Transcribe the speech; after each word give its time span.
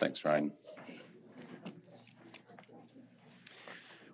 Thanks, 0.00 0.24
Ryne. 0.24 0.50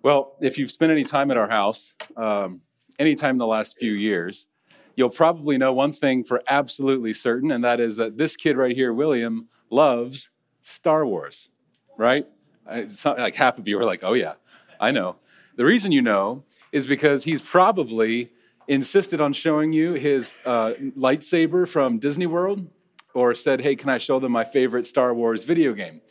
Well, 0.03 0.35
if 0.41 0.57
you've 0.57 0.69
spent 0.69 0.91
any 0.91 1.05
time 1.05 1.31
at 1.31 1.37
our 1.37 1.49
house, 1.49 1.93
um, 2.15 2.61
anytime 2.99 3.31
in 3.31 3.37
the 3.37 3.47
last 3.47 3.77
few 3.77 3.93
years, 3.93 4.47
you'll 4.95 5.09
probably 5.09 5.57
know 5.57 5.71
one 5.73 5.93
thing 5.93 6.23
for 6.23 6.43
absolutely 6.49 7.13
certain, 7.13 7.51
and 7.51 7.63
that 7.63 7.79
is 7.79 7.95
that 7.97 8.17
this 8.17 8.35
kid 8.35 8.57
right 8.57 8.75
here, 8.75 8.93
William, 8.93 9.47
loves 9.69 10.29
Star 10.61 11.05
Wars, 11.05 11.49
right? 11.97 12.27
I, 12.69 12.87
like 13.05 13.35
half 13.35 13.57
of 13.57 13.67
you 13.67 13.79
are 13.79 13.85
like, 13.85 14.03
oh, 14.03 14.13
yeah, 14.13 14.33
I 14.79 14.91
know. 14.91 15.15
The 15.55 15.65
reason 15.65 15.91
you 15.91 16.01
know 16.01 16.43
is 16.71 16.85
because 16.85 17.23
he's 17.23 17.41
probably 17.41 18.31
insisted 18.67 19.21
on 19.21 19.31
showing 19.31 19.71
you 19.71 19.93
his 19.93 20.33
uh, 20.45 20.73
lightsaber 20.97 21.67
from 21.67 21.97
Disney 21.99 22.27
World 22.27 22.69
or 23.17 23.33
said, 23.33 23.61
hey, 23.61 23.75
can 23.75 23.89
I 23.89 23.97
show 23.97 24.19
them 24.19 24.31
my 24.31 24.43
favorite 24.43 24.85
Star 24.85 25.11
Wars 25.11 25.43
video 25.43 25.73
game? 25.73 26.01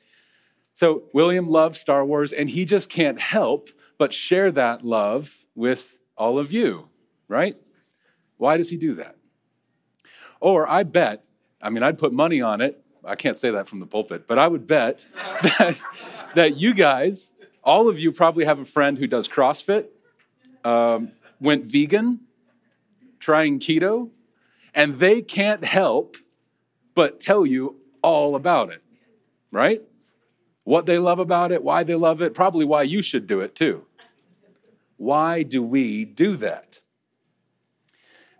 So 0.74 1.04
William 1.14 1.48
loves 1.48 1.78
Star 1.80 2.04
Wars, 2.04 2.32
and 2.32 2.50
he 2.50 2.64
just 2.64 2.90
can't 2.90 3.20
help 3.20 3.70
but 3.96 4.12
share 4.12 4.50
that 4.50 4.84
love 4.84 5.46
with 5.54 5.96
all 6.18 6.38
of 6.40 6.50
you, 6.50 6.88
right? 7.28 7.56
Why 8.38 8.56
does 8.56 8.70
he 8.70 8.76
do 8.76 8.96
that? 8.96 9.16
Or 10.40 10.68
I 10.68 10.82
bet, 10.82 11.24
I 11.62 11.70
mean, 11.70 11.84
I'd 11.84 11.96
put 11.96 12.12
money 12.12 12.42
on 12.42 12.60
it. 12.60 12.82
I 13.04 13.14
can't 13.14 13.36
say 13.36 13.52
that 13.52 13.68
from 13.68 13.78
the 13.78 13.86
pulpit, 13.86 14.26
but 14.26 14.40
I 14.40 14.48
would 14.48 14.66
bet 14.66 15.06
that, 15.42 15.80
that 16.34 16.56
you 16.56 16.74
guys, 16.74 17.32
all 17.62 17.88
of 17.88 18.00
you 18.00 18.10
probably 18.10 18.46
have 18.46 18.58
a 18.58 18.64
friend 18.64 18.98
who 18.98 19.06
does 19.06 19.28
CrossFit, 19.28 19.86
um, 20.64 21.12
went 21.40 21.66
vegan, 21.66 22.18
trying 23.20 23.60
keto, 23.60 24.10
and 24.74 24.96
they 24.96 25.22
can't 25.22 25.64
help 25.64 26.16
but 26.96 27.20
tell 27.20 27.46
you 27.46 27.76
all 28.02 28.34
about 28.34 28.70
it, 28.70 28.82
right? 29.52 29.82
What 30.64 30.86
they 30.86 30.98
love 30.98 31.20
about 31.20 31.52
it, 31.52 31.62
why 31.62 31.84
they 31.84 31.94
love 31.94 32.20
it, 32.22 32.34
probably 32.34 32.64
why 32.64 32.82
you 32.82 33.02
should 33.02 33.28
do 33.28 33.40
it 33.40 33.54
too. 33.54 33.84
Why 34.96 35.44
do 35.44 35.62
we 35.62 36.04
do 36.06 36.36
that? 36.36 36.80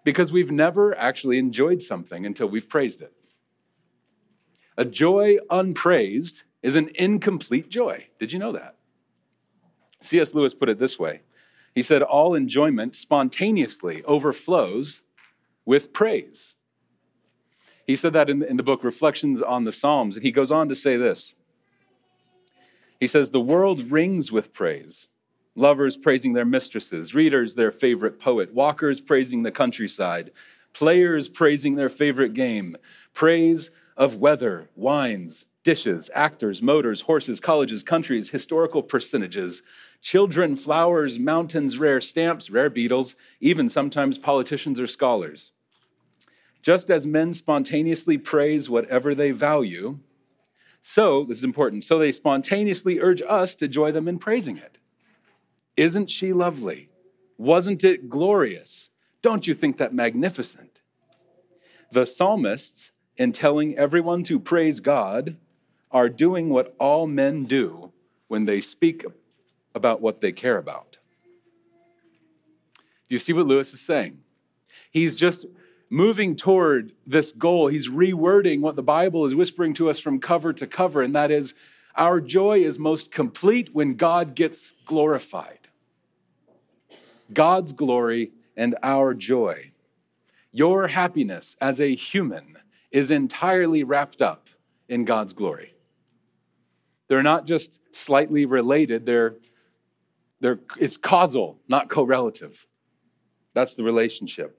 Because 0.05 0.33
we've 0.33 0.51
never 0.51 0.97
actually 0.99 1.39
enjoyed 1.39 1.83
something 1.83 2.25
until 2.25 2.49
we've 2.49 2.69
praised 2.69 3.03
it. 3.03 3.13
A 4.77 4.85
joy 4.85 5.37
unpraised 5.51 6.43
is 6.63 6.77
an 6.77 6.91
incomplete 6.95 7.69
joy. 7.69 8.07
Did 8.19 8.33
you 8.33 8.39
know 8.39 8.53
that? 8.53 8.77
C.S. 10.01 10.35
Lewis 10.35 10.55
put 10.55 10.69
it 10.69 10.79
this 10.79 10.99
way 10.99 11.21
He 11.75 11.83
said, 11.83 12.03
All 12.03 12.35
enjoyment 12.35 12.97
spontaneously 12.97 14.03
overflows 14.05 15.03
with 15.67 15.93
praise. 15.93 16.56
He 17.87 17.97
said 17.97 18.13
that 18.15 18.29
in 18.29 18.41
the, 18.41 18.51
in 18.51 18.57
the 18.57 18.63
book 18.63 18.83
Reflections 18.83 19.41
on 19.41 19.65
the 19.65 19.73
Psalms, 19.73 20.17
and 20.17 20.25
he 20.25 20.33
goes 20.33 20.51
on 20.51 20.69
to 20.69 20.75
say 20.75 20.97
this. 20.97 21.35
He 22.99 23.07
says, 23.07 23.31
The 23.31 23.41
world 23.41 23.91
rings 23.93 24.33
with 24.33 24.53
praise 24.53 25.09
lovers 25.57 25.97
praising 25.97 26.35
their 26.35 26.45
mistresses, 26.45 27.15
readers 27.15 27.55
their 27.55 27.73
favorite 27.73 28.21
poet, 28.21 28.53
walkers 28.53 29.01
praising 29.01 29.43
the 29.43 29.51
countryside, 29.51 30.31
players 30.75 31.29
praising 31.29 31.75
their 31.75 31.89
favorite 31.89 32.35
game, 32.35 32.77
praise 33.15 33.71
of 33.97 34.17
weather, 34.17 34.69
wines, 34.77 35.47
dishes, 35.65 36.11
actors, 36.15 36.63
motors, 36.63 37.01
horses, 37.01 37.41
colleges, 37.41 37.83
countries, 37.83 38.31
historical 38.31 38.83
percentages, 38.83 39.63
children, 40.03 40.55
flowers, 40.55 41.19
mountains, 41.19 41.79
rare 41.79 42.01
stamps, 42.01 42.51
rare 42.51 42.71
beetles, 42.71 43.17
even 43.41 43.69
sometimes 43.69 44.19
politicians 44.19 44.79
or 44.79 44.87
scholars. 44.87 45.51
Just 46.67 46.91
as 46.91 47.07
men 47.07 47.33
spontaneously 47.33 48.19
praise 48.19 48.69
whatever 48.69 49.15
they 49.15 49.31
value, 49.31 50.01
so, 50.83 51.23
this 51.23 51.39
is 51.39 51.45
important, 51.45 51.85
so 51.85 51.97
they 51.97 52.11
spontaneously 52.11 52.99
urge 52.99 53.23
us 53.23 53.55
to 53.57 53.69
join 53.69 53.95
them 53.95 54.09
in 54.09 54.19
praising 54.19 54.57
it. 54.57 54.79
Isn't 55.77 56.11
she 56.11 56.33
lovely? 56.33 56.89
Wasn't 57.39 57.85
it 57.85 58.11
glorious? 58.11 58.91
Don't 59.23 59.47
you 59.47 59.55
think 59.55 59.77
that 59.77 59.95
magnificent? 59.95 60.81
The 61.93 62.05
psalmists, 62.05 62.91
in 63.17 63.31
telling 63.31 63.79
everyone 63.79 64.25
to 64.25 64.41
praise 64.41 64.81
God, 64.81 65.37
are 65.93 66.09
doing 66.09 66.49
what 66.49 66.75
all 66.81 67.07
men 67.07 67.45
do 67.45 67.93
when 68.27 68.45
they 68.45 68.61
speak 68.61 69.05
about 69.73 70.01
what 70.01 70.21
they 70.21 70.33
care 70.33 70.59
about. 70.59 70.99
Do 73.09 73.15
you 73.15 73.21
see 73.21 73.33
what 73.33 73.47
Lewis 73.47 73.73
is 73.73 73.81
saying? 73.81 74.19
He's 74.91 75.15
just 75.15 75.47
moving 75.89 76.37
toward 76.37 76.93
this 77.07 77.33
goal. 77.33 77.69
He's 77.69 77.89
rewording 77.89 78.61
what 78.61 78.77
the 78.77 78.83
Bible 78.83 79.27
is 79.27 79.35
whispering 79.35 79.75
to 79.75 79.89
us 79.91 79.99
from 79.99 80.21
cover 80.21 80.53
to 80.53 80.67
cover, 80.67 81.03
and 81.03 81.15
that 81.15 81.31
is 81.31 81.55
our 81.95 82.21
joy 82.21 82.59
is 82.59 82.79
most 82.79 83.11
complete 83.11 83.75
when 83.75 83.95
God 83.95 84.35
gets 84.35 84.75
glorified. 84.85 85.69
God's 87.33 87.73
glory 87.73 88.33
and 88.57 88.77
our 88.83 89.15
joy. 89.15 89.73
Your 90.53 90.89
happiness 90.89 91.57
as 91.61 91.81
a 91.81 91.95
human 91.95 92.59
is 92.91 93.11
entirely 93.11 93.85
wrapped 93.85 94.23
up 94.23 94.49
in 94.89 95.05
God's 95.05 95.33
glory. 95.33 95.75
They're 97.09 97.23
not 97.23 97.47
just 97.47 97.81
slightly 97.93 98.47
related, 98.47 99.07
they're, 99.07 99.37
they're, 100.41 100.61
it's 100.79 100.97
causal, 100.97 101.59
not 101.69 101.89
correlative. 101.89 102.67
That's 103.55 103.75
the 103.75 103.85
relationship. 103.85 104.59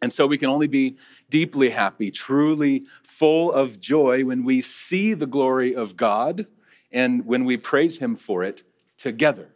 And 0.00 0.12
so 0.12 0.26
we 0.26 0.38
can 0.38 0.48
only 0.48 0.68
be 0.68 0.96
deeply 1.28 1.70
happy, 1.70 2.10
truly 2.10 2.84
full 3.02 3.52
of 3.52 3.80
joy 3.80 4.24
when 4.24 4.44
we 4.44 4.60
see 4.60 5.14
the 5.14 5.26
glory 5.26 5.74
of 5.74 5.96
God 5.96 6.46
and 6.92 7.26
when 7.26 7.44
we 7.44 7.56
praise 7.56 7.98
Him 7.98 8.14
for 8.16 8.44
it 8.44 8.62
together. 8.96 9.50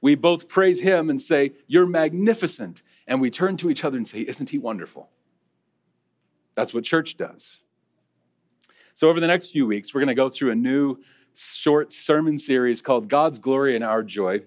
We 0.00 0.14
both 0.14 0.48
praise 0.48 0.80
him 0.80 1.10
and 1.10 1.20
say, 1.20 1.52
You're 1.66 1.86
magnificent. 1.86 2.82
And 3.06 3.20
we 3.20 3.30
turn 3.30 3.56
to 3.58 3.70
each 3.70 3.84
other 3.84 3.96
and 3.96 4.06
say, 4.06 4.20
Isn't 4.20 4.50
he 4.50 4.58
wonderful? 4.58 5.08
That's 6.54 6.74
what 6.74 6.84
church 6.84 7.16
does. 7.16 7.58
So, 8.94 9.08
over 9.08 9.20
the 9.20 9.26
next 9.26 9.50
few 9.50 9.66
weeks, 9.66 9.92
we're 9.92 10.00
going 10.00 10.08
to 10.08 10.14
go 10.14 10.28
through 10.28 10.50
a 10.50 10.56
new 10.56 10.98
short 11.34 11.92
sermon 11.92 12.38
series 12.38 12.82
called 12.82 13.08
God's 13.08 13.38
Glory 13.38 13.74
and 13.74 13.84
Our 13.84 14.02
Joy. 14.02 14.42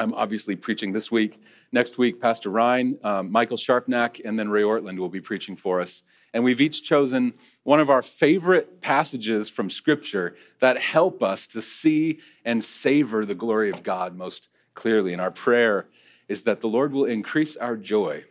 I'm 0.00 0.14
obviously 0.14 0.54
preaching 0.54 0.92
this 0.92 1.10
week. 1.10 1.42
Next 1.72 1.98
week, 1.98 2.20
Pastor 2.20 2.50
Ryne, 2.50 2.98
um, 3.02 3.32
Michael 3.32 3.56
Sharpnack, 3.56 4.20
and 4.24 4.38
then 4.38 4.48
Ray 4.48 4.62
Ortlund 4.62 4.96
will 4.96 5.08
be 5.08 5.20
preaching 5.20 5.56
for 5.56 5.80
us. 5.80 6.04
And 6.32 6.44
we've 6.44 6.60
each 6.60 6.84
chosen 6.84 7.34
one 7.64 7.80
of 7.80 7.90
our 7.90 8.02
favorite 8.02 8.80
passages 8.80 9.48
from 9.48 9.68
Scripture 9.68 10.36
that 10.60 10.78
help 10.78 11.20
us 11.20 11.48
to 11.48 11.60
see 11.60 12.20
and 12.44 12.62
savor 12.62 13.24
the 13.24 13.34
glory 13.34 13.70
of 13.70 13.82
God 13.82 14.16
most 14.16 14.48
clearly. 14.74 15.12
And 15.12 15.20
our 15.20 15.32
prayer 15.32 15.86
is 16.28 16.42
that 16.42 16.60
the 16.60 16.68
Lord 16.68 16.92
will 16.92 17.06
increase 17.06 17.56
our 17.56 17.76
joy 17.76 18.24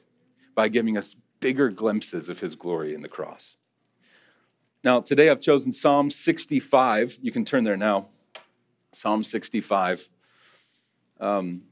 by 0.55 0.69
giving 0.69 0.97
us 0.97 1.17
bigger 1.41 1.69
glimpses 1.69 2.29
of 2.29 2.39
his 2.39 2.55
glory 2.55 2.93
in 2.95 3.01
the 3.01 3.09
cross. 3.09 3.57
Now, 4.85 5.01
today 5.01 5.29
I've 5.29 5.41
chosen 5.41 5.73
Psalm 5.73 6.11
65. 6.11 7.19
You 7.21 7.31
can 7.33 7.43
turn 7.43 7.65
there 7.65 7.75
now. 7.75 8.07
Psalm 8.93 9.21
65. 9.21 10.07
Um, 11.19 11.63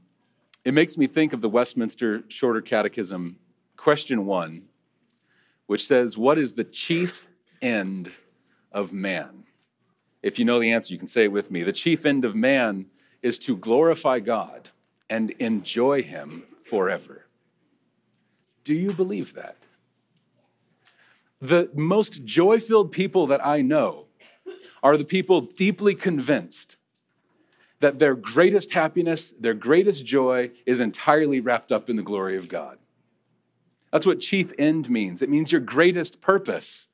it 0.64 0.74
makes 0.74 0.98
me 0.98 1.08
think 1.08 1.34
of 1.34 1.42
the 1.42 1.50
Westminster 1.50 2.24
Shorter 2.28 2.62
Catechism, 2.62 3.38
question 3.78 4.26
one, 4.26 4.64
which 5.68 5.86
says, 5.86 6.18
What 6.18 6.38
is 6.38 6.54
the 6.54 6.64
chief 6.64 7.28
end 7.62 8.12
of 8.72 8.92
man? 8.92 9.44
If 10.24 10.40
you 10.40 10.46
know 10.46 10.60
the 10.60 10.72
answer, 10.72 10.92
you 10.92 10.98
can 10.98 11.08
say 11.08 11.26
it 11.26 11.32
with 11.32 11.52
me. 11.52 11.62
The 11.62 11.72
chief 11.72 12.06
end 12.06 12.26
of 12.26 12.36
man 12.36 12.88
is 13.22 13.38
to 13.40 13.56
glorify 13.56 14.20
God 14.20 14.70
and 15.10 15.32
enjoy 15.32 16.02
Him 16.02 16.44
forever. 16.64 17.28
Do 18.64 18.74
you 18.74 18.92
believe 18.92 19.36
that? 19.36 19.58
The 21.40 21.70
most 21.76 22.26
joy 22.26 22.60
filled 22.60 22.92
people 22.92 23.28
that 23.28 23.46
I 23.46 23.62
know 23.62 24.06
are 24.82 24.98
the 24.98 25.06
people 25.06 25.42
deeply 25.42 25.94
convinced 25.94 26.78
that 27.80 28.00
their 28.00 28.16
greatest 28.16 28.72
happiness, 28.72 29.34
their 29.40 29.54
greatest 29.54 30.06
joy 30.06 30.52
is 30.66 30.80
entirely 30.80 31.40
wrapped 31.40 31.72
up 31.72 31.90
in 31.90 31.96
the 31.96 32.04
glory 32.04 32.38
of 32.38 32.48
God. 32.48 32.78
That's 33.92 34.06
what 34.06 34.20
chief 34.20 34.52
end 34.58 34.90
means. 34.90 35.22
It 35.22 35.30
means 35.30 35.52
your 35.52 35.62
greatest 35.62 36.22
purpose. 36.22 36.88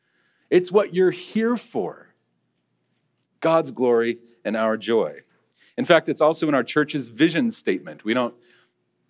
It's 0.50 0.72
what 0.72 0.94
you're 0.94 1.12
here 1.12 1.56
for 1.56 2.14
God's 3.40 3.72
glory 3.72 4.20
and 4.46 4.56
our 4.56 4.78
joy. 4.78 5.22
In 5.78 5.86
fact, 5.86 6.10
it's 6.10 6.22
also 6.22 6.48
in 6.48 6.54
our 6.54 6.64
church's 6.64 7.10
vision 7.10 7.50
statement. 7.52 8.04
We 8.04 8.14
don't 8.14 8.36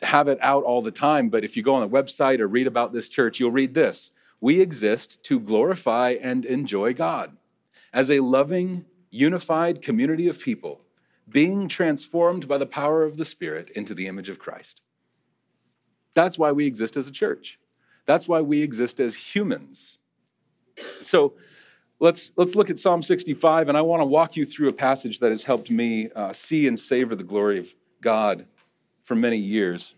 have 0.01 0.27
it 0.27 0.37
out 0.41 0.63
all 0.63 0.81
the 0.81 0.91
time, 0.91 1.29
but 1.29 1.43
if 1.43 1.57
you 1.57 1.63
go 1.63 1.75
on 1.75 1.81
the 1.81 1.89
website 1.89 2.39
or 2.39 2.47
read 2.47 2.67
about 2.67 2.93
this 2.93 3.09
church, 3.09 3.39
you'll 3.39 3.51
read 3.51 3.73
this. 3.73 4.11
We 4.39 4.61
exist 4.61 5.21
to 5.23 5.39
glorify 5.39 6.15
and 6.21 6.45
enjoy 6.45 6.93
God 6.93 7.35
as 7.93 8.09
a 8.09 8.21
loving, 8.21 8.85
unified 9.09 9.81
community 9.81 10.27
of 10.27 10.39
people 10.39 10.81
being 11.31 11.67
transformed 11.67 12.47
by 12.47 12.57
the 12.57 12.65
power 12.65 13.03
of 13.03 13.17
the 13.17 13.25
Spirit 13.25 13.69
into 13.71 13.93
the 13.93 14.07
image 14.07 14.29
of 14.29 14.39
Christ. 14.39 14.81
That's 16.13 16.37
why 16.37 16.51
we 16.51 16.65
exist 16.67 16.97
as 16.97 17.07
a 17.07 17.11
church. 17.11 17.59
That's 18.05 18.27
why 18.27 18.41
we 18.41 18.61
exist 18.61 18.99
as 18.99 19.15
humans. 19.15 19.97
So, 21.01 21.33
Let's, 22.01 22.31
let's 22.35 22.55
look 22.55 22.71
at 22.71 22.79
Psalm 22.79 23.03
65, 23.03 23.69
and 23.69 23.77
I 23.77 23.81
want 23.81 24.01
to 24.01 24.07
walk 24.07 24.35
you 24.35 24.43
through 24.43 24.69
a 24.69 24.73
passage 24.73 25.19
that 25.19 25.29
has 25.29 25.43
helped 25.43 25.69
me 25.69 26.09
uh, 26.15 26.33
see 26.33 26.65
and 26.65 26.77
savor 26.79 27.13
the 27.13 27.23
glory 27.23 27.59
of 27.59 27.75
God 28.01 28.47
for 29.03 29.13
many 29.13 29.37
years. 29.37 29.93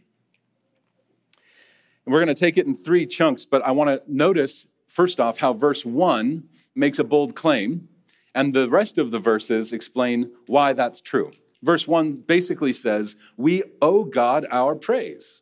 And 2.06 2.12
we're 2.12 2.20
going 2.20 2.36
to 2.36 2.38
take 2.38 2.58
it 2.58 2.66
in 2.66 2.76
three 2.76 3.06
chunks, 3.06 3.46
but 3.46 3.62
I 3.62 3.72
want 3.72 3.90
to 3.90 4.02
notice, 4.14 4.68
first 4.88 5.22
off, 5.22 5.38
how 5.38 5.54
verse 5.54 5.86
1 5.86 6.44
makes 6.76 7.00
a 7.00 7.06
bold 7.06 7.36
claim, 7.36 7.88
and 8.36 8.54
the 8.54 8.70
rest 8.70 8.98
of 8.98 9.12
the 9.12 9.20
verses 9.20 9.72
explain 9.72 10.32
why 10.48 10.74
that's 10.74 11.02
true. 11.02 11.32
Verse 11.62 11.88
1 11.88 12.14
basically 12.28 12.74
says, 12.74 13.16
We 13.38 13.64
owe 13.82 14.04
God 14.04 14.46
our 14.52 14.76
praise. 14.76 15.42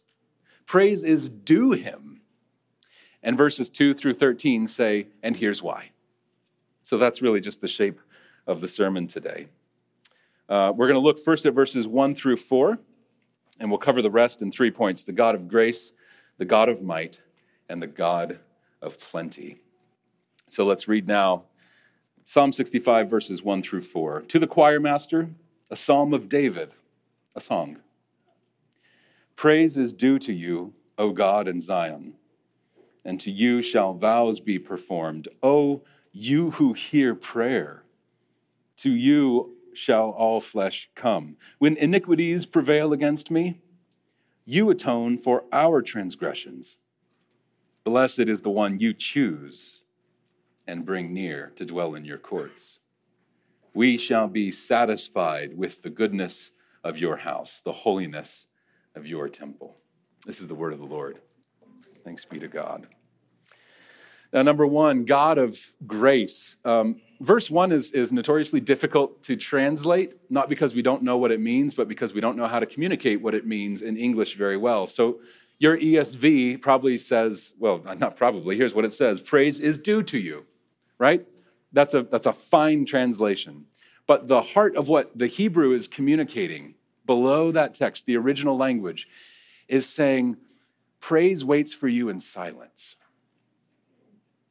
Praise 0.66 1.04
is 1.04 1.30
due 1.30 1.72
him. 1.72 2.22
And 3.24 3.38
verses 3.38 3.70
2 3.70 3.94
through 3.94 4.16
13 4.16 4.68
say, 4.68 5.08
And 5.24 5.36
here's 5.36 5.64
why. 5.64 5.92
So 6.84 6.98
that's 6.98 7.22
really 7.22 7.40
just 7.40 7.62
the 7.62 7.68
shape 7.68 8.00
of 8.48 8.62
the 8.62 8.68
sermon 8.68 9.08
today. 9.08 9.48
Uh, 10.50 10.74
we're 10.76 10.88
going 10.88 11.00
to 11.00 11.00
look 11.00 11.20
first 11.20 11.46
at 11.46 11.54
verses 11.54 11.88
1 11.88 12.14
through 12.14 12.38
4, 12.38 12.78
and 13.60 13.70
we'll 13.70 13.80
cover 13.80 14.02
the 14.02 14.12
rest 14.12 14.42
in 14.42 14.52
three 14.52 14.72
points 14.72 15.04
the 15.04 15.12
God 15.12 15.34
of 15.34 15.48
grace, 15.48 15.94
the 16.38 16.46
God 16.46 16.68
of 16.68 16.82
might, 16.82 17.22
and 17.70 17.82
the 17.82 17.88
God 17.88 18.40
of 18.82 19.00
plenty. 19.00 19.62
So 20.48 20.66
let's 20.66 20.88
read 20.88 21.08
now 21.08 21.46
Psalm 22.32 22.54
65, 22.54 23.10
verses 23.10 23.44
1 23.44 23.62
through 23.62 23.82
4. 23.82 24.22
To 24.22 24.40
the 24.40 24.48
choir 24.48 24.80
master, 24.80 25.32
a 25.70 25.76
psalm 25.76 26.14
of 26.14 26.30
David, 26.30 26.72
a 27.36 27.42
song. 27.42 27.80
Praise 29.36 29.78
is 29.78 29.92
due 29.92 30.18
to 30.20 30.32
you, 30.32 30.74
O 30.98 31.12
God 31.12 31.50
in 31.50 31.60
Zion, 31.60 32.14
and 33.04 33.20
to 33.20 33.30
you 33.30 33.62
shall 33.62 33.94
vows 33.94 34.40
be 34.40 34.58
performed. 34.58 35.28
O 35.44 35.82
you 36.14 36.52
who 36.52 36.72
hear 36.72 37.16
prayer, 37.16 37.84
to 38.78 38.92
you 38.92 39.58
shall 39.74 40.12
all 40.12 40.40
flesh 40.40 40.90
come. 40.96 41.36
When 41.60 41.76
iniquities 41.76 42.46
prevail 42.46 42.94
against 42.94 43.30
me, 43.30 43.60
you 44.46 44.70
atone 44.70 45.18
for 45.18 45.44
our 45.52 45.82
transgressions. 45.82 46.78
Blessed 47.84 48.30
is 48.30 48.40
the 48.40 48.50
one 48.50 48.80
you 48.80 48.94
choose 48.94 49.81
and 50.68 50.86
bring 50.86 51.14
near 51.14 51.52
to 51.56 51.66
dwell 51.66 51.96
in 51.96 52.06
your 52.06 52.18
courts. 52.18 52.80
We 53.74 53.98
shall 53.98 54.28
be 54.28 54.52
satisfied 54.52 55.58
with 55.58 55.82
the 55.82 55.90
goodness 55.90 56.52
of 56.84 56.98
your 56.98 57.18
house, 57.18 57.62
the 57.62 57.72
holiness 57.72 58.46
of 58.96 59.08
your 59.08 59.30
temple. 59.30 59.78
This 60.26 60.42
is 60.42 60.48
the 60.48 60.56
word 60.56 60.74
of 60.74 60.80
the 60.80 60.86
Lord. 60.86 61.20
Thanks 62.04 62.26
be 62.26 62.40
to 62.40 62.48
God. 62.48 62.88
Now, 64.34 64.44
number 64.44 64.66
one, 64.66 65.04
God 65.04 65.38
of 65.38 65.60
grace. 65.86 66.56
Um, 66.64 67.02
verse 67.20 67.52
one 67.52 67.72
is, 67.72 67.92
is 67.92 68.12
notoriously 68.12 68.62
difficult 68.62 69.22
to 69.24 69.36
translate, 69.36 70.16
not 70.30 70.48
because 70.48 70.74
we 70.74 70.82
don't 70.82 71.04
know 71.04 71.18
what 71.18 71.32
it 71.32 71.42
means, 71.42 71.74
but 71.74 71.90
because 71.90 72.14
we 72.14 72.22
don't 72.22 72.38
know 72.38 72.48
how 72.48 72.60
to 72.60 72.66
communicate 72.66 73.22
what 73.22 73.36
it 73.36 73.46
means 73.46 73.82
in 73.82 73.98
English 73.98 74.36
very 74.36 74.58
well. 74.58 74.88
So, 74.88 75.20
your 75.62 75.78
ESV 75.78 76.60
probably 76.60 76.98
says, 76.98 77.54
well, 77.60 77.84
not 78.00 78.18
probably, 78.18 78.58
here's 78.58 78.74
what 78.74 78.84
it 78.84 78.92
says 78.92 79.22
praise 79.22 79.60
is 79.60 79.78
due 79.78 80.02
to 80.04 80.18
you, 80.18 80.46
right? 80.98 81.26
That's 81.72 81.94
a, 81.94 82.02
that's 82.02 82.26
a 82.26 82.34
fine 82.34 82.84
translation. 82.84 83.66
But 84.08 84.28
the 84.28 84.42
heart 84.42 84.76
of 84.76 84.90
what 84.90 85.16
the 85.18 85.28
Hebrew 85.28 85.74
is 85.74 85.88
communicating 85.88 86.74
below 87.06 87.52
that 87.52 87.76
text, 87.76 88.08
the 88.08 88.18
original 88.18 88.58
language, 88.58 89.08
is 89.68 89.88
saying, 89.88 90.38
praise 91.00 91.46
waits 91.46 91.74
for 91.74 91.88
you 91.88 92.10
in 92.10 92.20
silence. 92.20 92.96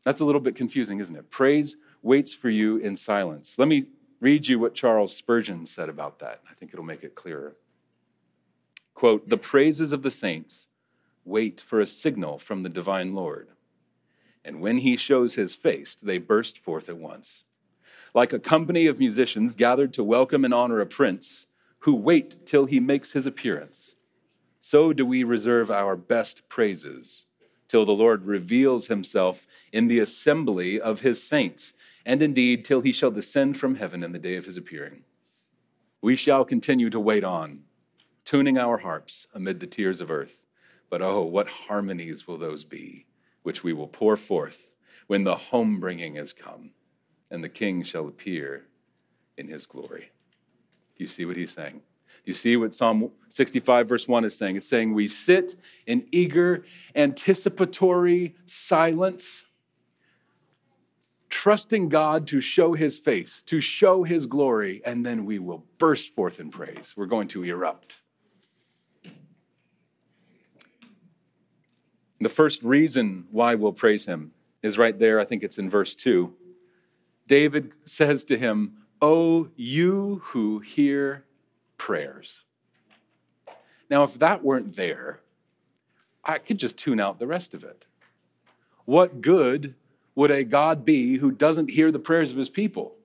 That's 0.04 0.20
a 0.20 0.24
little 0.24 0.40
bit 0.40 0.54
confusing, 0.54 1.00
isn't 1.00 1.14
it? 1.14 1.28
Praise 1.28 1.76
waits 2.02 2.32
for 2.32 2.48
you 2.48 2.76
in 2.76 2.94
silence. 2.94 3.58
Let 3.58 3.66
me 3.66 3.86
read 4.20 4.46
you 4.46 4.60
what 4.60 4.74
Charles 4.74 5.14
Spurgeon 5.14 5.66
said 5.66 5.88
about 5.88 6.20
that. 6.20 6.40
I 6.48 6.54
think 6.54 6.72
it'll 6.72 6.84
make 6.84 7.02
it 7.02 7.16
clearer. 7.16 7.56
Quote 8.94 9.28
The 9.28 9.36
praises 9.36 9.92
of 9.92 10.02
the 10.02 10.10
saints 10.10 10.68
wait 11.25 11.61
for 11.61 11.81
a 11.81 11.87
signal 11.87 12.38
from 12.38 12.62
the 12.62 12.69
divine 12.69 13.14
Lord. 13.14 13.49
And 14.44 14.61
when 14.61 14.78
he 14.78 14.96
shows 14.96 15.34
his 15.34 15.55
face, 15.55 15.94
they 15.94 16.19
burst 16.19 16.58
forth 16.58 16.88
at 16.88 16.96
once. 16.96 17.44
Like 18.14 18.32
a 18.32 18.38
company 18.38 18.87
of 18.87 18.99
musicians 18.99 19.55
gathered 19.55 19.93
to 19.94 20.05
welcome 20.05 20.44
and 20.44 20.55
honor 20.55 20.81
a 20.81 20.87
prince 20.87 21.46
who 21.81 21.94
wait 21.94 22.44
till 22.46 22.67
he 22.67 22.81
makes 22.81 23.12
his 23.12 23.26
appearance, 23.26 23.94
so 24.61 24.93
do 24.93 25.06
we 25.06 25.25
reserve 25.25 25.70
our 25.70 25.96
best 25.96 26.49
praises 26.49 27.25
till 27.70 27.87
the 27.87 27.93
Lord 27.93 28.26
reveals 28.26 28.88
himself 28.88 29.46
in 29.73 29.87
the 29.87 30.00
assembly 30.00 30.81
of 30.81 31.02
his 31.02 31.23
saints, 31.23 31.73
and 32.05 32.20
indeed 32.20 32.64
till 32.64 32.81
he 32.81 32.93
shall 32.93 33.12
descend 33.12 33.58
from 33.58 33.76
heaven 33.76 34.02
in 34.02 34.11
the 34.11 34.19
day 34.19 34.34
of 34.34 34.44
his 34.44 34.56
appearing. 34.56 35.05
We 36.02 36.16
shall 36.16 36.44
continue 36.44 36.90
to 36.90 36.99
wait 36.99 37.23
on, 37.23 37.61
tuning 38.25 38.58
our 38.58 38.78
harps 38.78 39.28
amid 39.32 39.61
the 39.61 39.69
tears 39.69 40.00
of 40.00 40.11
earth. 40.11 40.43
But 40.90 41.02
oh, 41.02 41.22
what 41.22 41.48
harmonies 41.48 42.26
will 42.26 42.37
those 42.37 42.64
be, 42.64 43.06
which 43.44 43.64
we 43.64 43.72
will 43.72 43.88
pour 43.88 44.16
forth 44.16 44.69
when 45.06 45.25
the 45.25 45.37
home 45.37 45.81
bringing 45.81 46.16
is 46.16 46.32
come, 46.32 46.72
and 47.31 47.42
the 47.42 47.48
king 47.48 47.82
shall 47.82 48.08
appear 48.08 48.66
in 49.38 49.48
his 49.48 49.66
glory. 49.66 50.10
Do 50.96 51.04
you 51.04 51.08
see 51.08 51.25
what 51.25 51.37
he's 51.37 51.52
saying? 51.52 51.81
You 52.25 52.34
see 52.34 52.56
what 52.56 52.75
Psalm 52.75 53.10
65, 53.28 53.88
verse 53.88 54.06
1 54.06 54.25
is 54.25 54.37
saying? 54.37 54.56
It's 54.56 54.69
saying, 54.69 54.92
We 54.92 55.08
sit 55.08 55.56
in 55.87 56.06
eager, 56.12 56.64
anticipatory 56.94 58.34
silence, 58.44 59.44
trusting 61.31 61.88
God 61.88 62.26
to 62.28 62.40
show 62.40 62.75
his 62.75 62.98
face, 62.98 63.42
to 63.42 63.60
show 63.60 64.02
his 64.02 64.26
glory, 64.26 64.82
and 64.84 65.06
then 65.06 65.25
we 65.25 65.38
will 65.38 65.64
burst 65.78 66.14
forth 66.14 66.40
in 66.40 66.50
praise. 66.50 66.94
We're 66.96 67.06
going 67.06 67.28
to 67.28 67.44
erupt. 67.44 67.96
The 72.20 72.28
first 72.28 72.62
reason 72.62 73.26
why 73.31 73.55
we'll 73.55 73.72
praise 73.72 74.06
him 74.06 74.32
is 74.62 74.76
right 74.76 74.99
there. 74.99 75.19
I 75.19 75.25
think 75.25 75.43
it's 75.43 75.58
in 75.58 75.70
verse 75.70 75.94
2. 75.94 76.32
David 77.26 77.72
says 77.84 78.25
to 78.25 78.37
him, 78.37 78.75
O 79.00 79.49
you 79.56 80.20
who 80.26 80.58
hear 80.58 81.25
prayers. 81.78 82.43
Now, 83.88 84.02
if 84.02 84.19
that 84.19 84.44
weren't 84.44 84.76
there, 84.76 85.20
I 86.22 86.38
could 86.38 86.58
just 86.58 86.76
tune 86.76 87.00
out 87.00 87.19
the 87.19 87.26
rest 87.26 87.55
of 87.55 87.64
it. 87.64 87.87
What 88.84 89.23
good 89.23 89.75
would 90.14 90.31
a 90.31 90.44
God 90.44 90.84
be 90.84 91.16
who 91.16 91.31
doesn't 91.31 91.71
hear 91.71 91.90
the 91.90 91.99
prayers 91.99 92.30
of 92.30 92.37
his 92.37 92.50
people? 92.50 92.97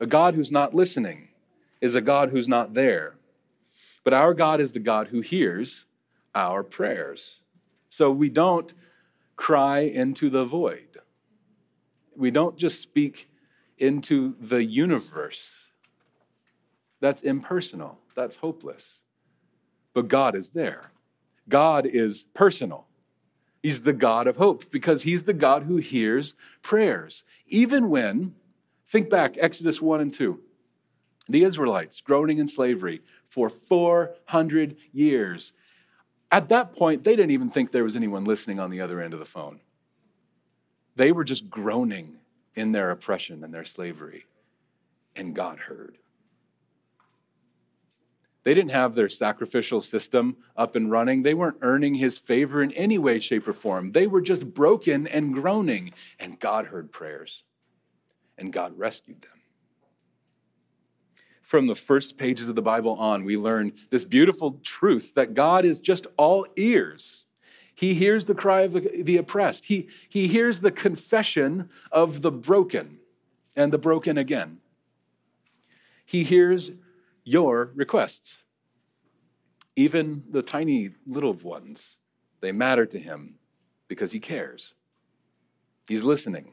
A 0.00 0.06
God 0.06 0.34
who's 0.34 0.50
not 0.50 0.74
listening 0.74 1.28
is 1.80 1.94
a 1.94 2.00
God 2.00 2.30
who's 2.30 2.48
not 2.48 2.74
there. 2.74 3.14
But 4.02 4.14
our 4.14 4.34
God 4.34 4.60
is 4.60 4.72
the 4.72 4.80
God 4.80 5.08
who 5.08 5.20
hears 5.20 5.84
our 6.34 6.64
prayers. 6.64 7.41
So 7.92 8.10
we 8.10 8.30
don't 8.30 8.72
cry 9.36 9.80
into 9.80 10.30
the 10.30 10.44
void. 10.44 10.96
We 12.16 12.30
don't 12.30 12.56
just 12.56 12.80
speak 12.80 13.28
into 13.76 14.34
the 14.40 14.64
universe 14.64 15.58
that's 17.02 17.20
impersonal, 17.20 17.98
that's 18.16 18.36
hopeless. 18.36 19.00
But 19.92 20.08
God 20.08 20.34
is 20.34 20.50
there. 20.50 20.92
God 21.50 21.84
is 21.84 22.24
personal. 22.32 22.86
He's 23.62 23.82
the 23.82 23.92
God 23.92 24.26
of 24.26 24.38
hope 24.38 24.70
because 24.70 25.02
he's 25.02 25.24
the 25.24 25.34
God 25.34 25.64
who 25.64 25.76
hears 25.76 26.34
prayers. 26.62 27.24
Even 27.46 27.90
when, 27.90 28.36
think 28.88 29.10
back, 29.10 29.36
Exodus 29.38 29.82
1 29.82 30.00
and 30.00 30.14
2, 30.14 30.40
the 31.28 31.44
Israelites 31.44 32.00
groaning 32.00 32.38
in 32.38 32.48
slavery 32.48 33.02
for 33.28 33.50
400 33.50 34.76
years. 34.92 35.52
At 36.32 36.48
that 36.48 36.72
point, 36.72 37.04
they 37.04 37.14
didn't 37.14 37.32
even 37.32 37.50
think 37.50 37.70
there 37.70 37.84
was 37.84 37.94
anyone 37.94 38.24
listening 38.24 38.58
on 38.58 38.70
the 38.70 38.80
other 38.80 39.02
end 39.02 39.12
of 39.12 39.20
the 39.20 39.26
phone. 39.26 39.60
They 40.96 41.12
were 41.12 41.24
just 41.24 41.50
groaning 41.50 42.16
in 42.54 42.72
their 42.72 42.90
oppression 42.90 43.44
and 43.44 43.52
their 43.52 43.66
slavery, 43.66 44.24
and 45.14 45.34
God 45.34 45.58
heard. 45.58 45.98
They 48.44 48.54
didn't 48.54 48.70
have 48.70 48.94
their 48.94 49.10
sacrificial 49.10 49.82
system 49.82 50.38
up 50.56 50.74
and 50.74 50.90
running. 50.90 51.22
They 51.22 51.34
weren't 51.34 51.58
earning 51.60 51.94
his 51.94 52.18
favor 52.18 52.62
in 52.62 52.72
any 52.72 52.98
way, 52.98 53.18
shape, 53.18 53.46
or 53.46 53.52
form. 53.52 53.92
They 53.92 54.06
were 54.06 54.22
just 54.22 54.52
broken 54.52 55.06
and 55.06 55.34
groaning, 55.34 55.92
and 56.18 56.40
God 56.40 56.66
heard 56.66 56.90
prayers, 56.90 57.44
and 58.38 58.52
God 58.52 58.76
rescued 58.76 59.20
them. 59.20 59.41
From 61.52 61.66
the 61.66 61.74
first 61.74 62.16
pages 62.16 62.48
of 62.48 62.54
the 62.54 62.62
Bible 62.62 62.94
on, 62.94 63.24
we 63.24 63.36
learn 63.36 63.74
this 63.90 64.06
beautiful 64.06 64.58
truth 64.62 65.12
that 65.16 65.34
God 65.34 65.66
is 65.66 65.80
just 65.80 66.06
all 66.16 66.46
ears. 66.56 67.24
He 67.74 67.92
hears 67.92 68.24
the 68.24 68.34
cry 68.34 68.62
of 68.62 68.72
the, 68.72 69.02
the 69.02 69.18
oppressed, 69.18 69.66
he, 69.66 69.88
he 70.08 70.28
hears 70.28 70.60
the 70.60 70.70
confession 70.70 71.68
of 71.92 72.22
the 72.22 72.32
broken 72.32 73.00
and 73.54 73.70
the 73.70 73.76
broken 73.76 74.16
again. 74.16 74.60
He 76.06 76.24
hears 76.24 76.70
your 77.22 77.70
requests. 77.74 78.38
Even 79.76 80.24
the 80.30 80.40
tiny 80.40 80.92
little 81.06 81.34
ones, 81.34 81.98
they 82.40 82.52
matter 82.52 82.86
to 82.86 82.98
him 82.98 83.34
because 83.88 84.10
he 84.10 84.20
cares. 84.20 84.72
He's 85.86 86.02
listening. 86.02 86.52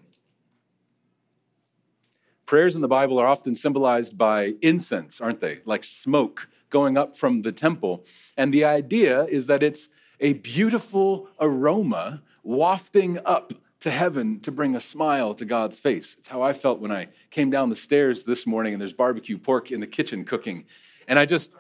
Prayers 2.50 2.74
in 2.76 2.82
the 2.82 2.88
Bible 2.88 3.20
are 3.20 3.28
often 3.28 3.54
symbolized 3.54 4.18
by 4.18 4.56
incense, 4.64 5.22
aren't 5.22 5.40
they? 5.40 5.60
Like 5.66 5.84
smoke 5.84 6.50
going 6.72 6.98
up 6.98 7.16
from 7.16 7.44
the 7.44 7.52
temple. 7.52 8.04
And 8.38 8.52
the 8.52 8.66
idea 8.66 9.26
is 9.26 9.46
that 9.46 9.62
it's 9.62 9.90
a 10.20 10.34
beautiful 10.34 11.30
aroma 11.40 12.24
wafting 12.42 13.20
up 13.24 13.54
to 13.82 13.92
heaven 13.92 14.40
to 14.40 14.52
bring 14.52 14.76
a 14.76 14.80
smile 14.80 15.36
to 15.36 15.46
God's 15.46 15.78
face. 15.78 16.16
It's 16.18 16.28
how 16.28 16.42
I 16.42 16.54
felt 16.54 16.80
when 16.80 16.92
I 16.92 17.10
came 17.30 17.52
down 17.52 17.70
the 17.70 17.76
stairs 17.76 18.26
this 18.26 18.48
morning 18.48 18.74
and 18.74 18.82
there's 18.82 18.94
barbecue 18.94 19.38
pork 19.38 19.72
in 19.72 19.80
the 19.80 19.86
kitchen 19.86 20.26
cooking. 20.26 20.66
And 21.08 21.20
I 21.20 21.28
just, 21.28 21.52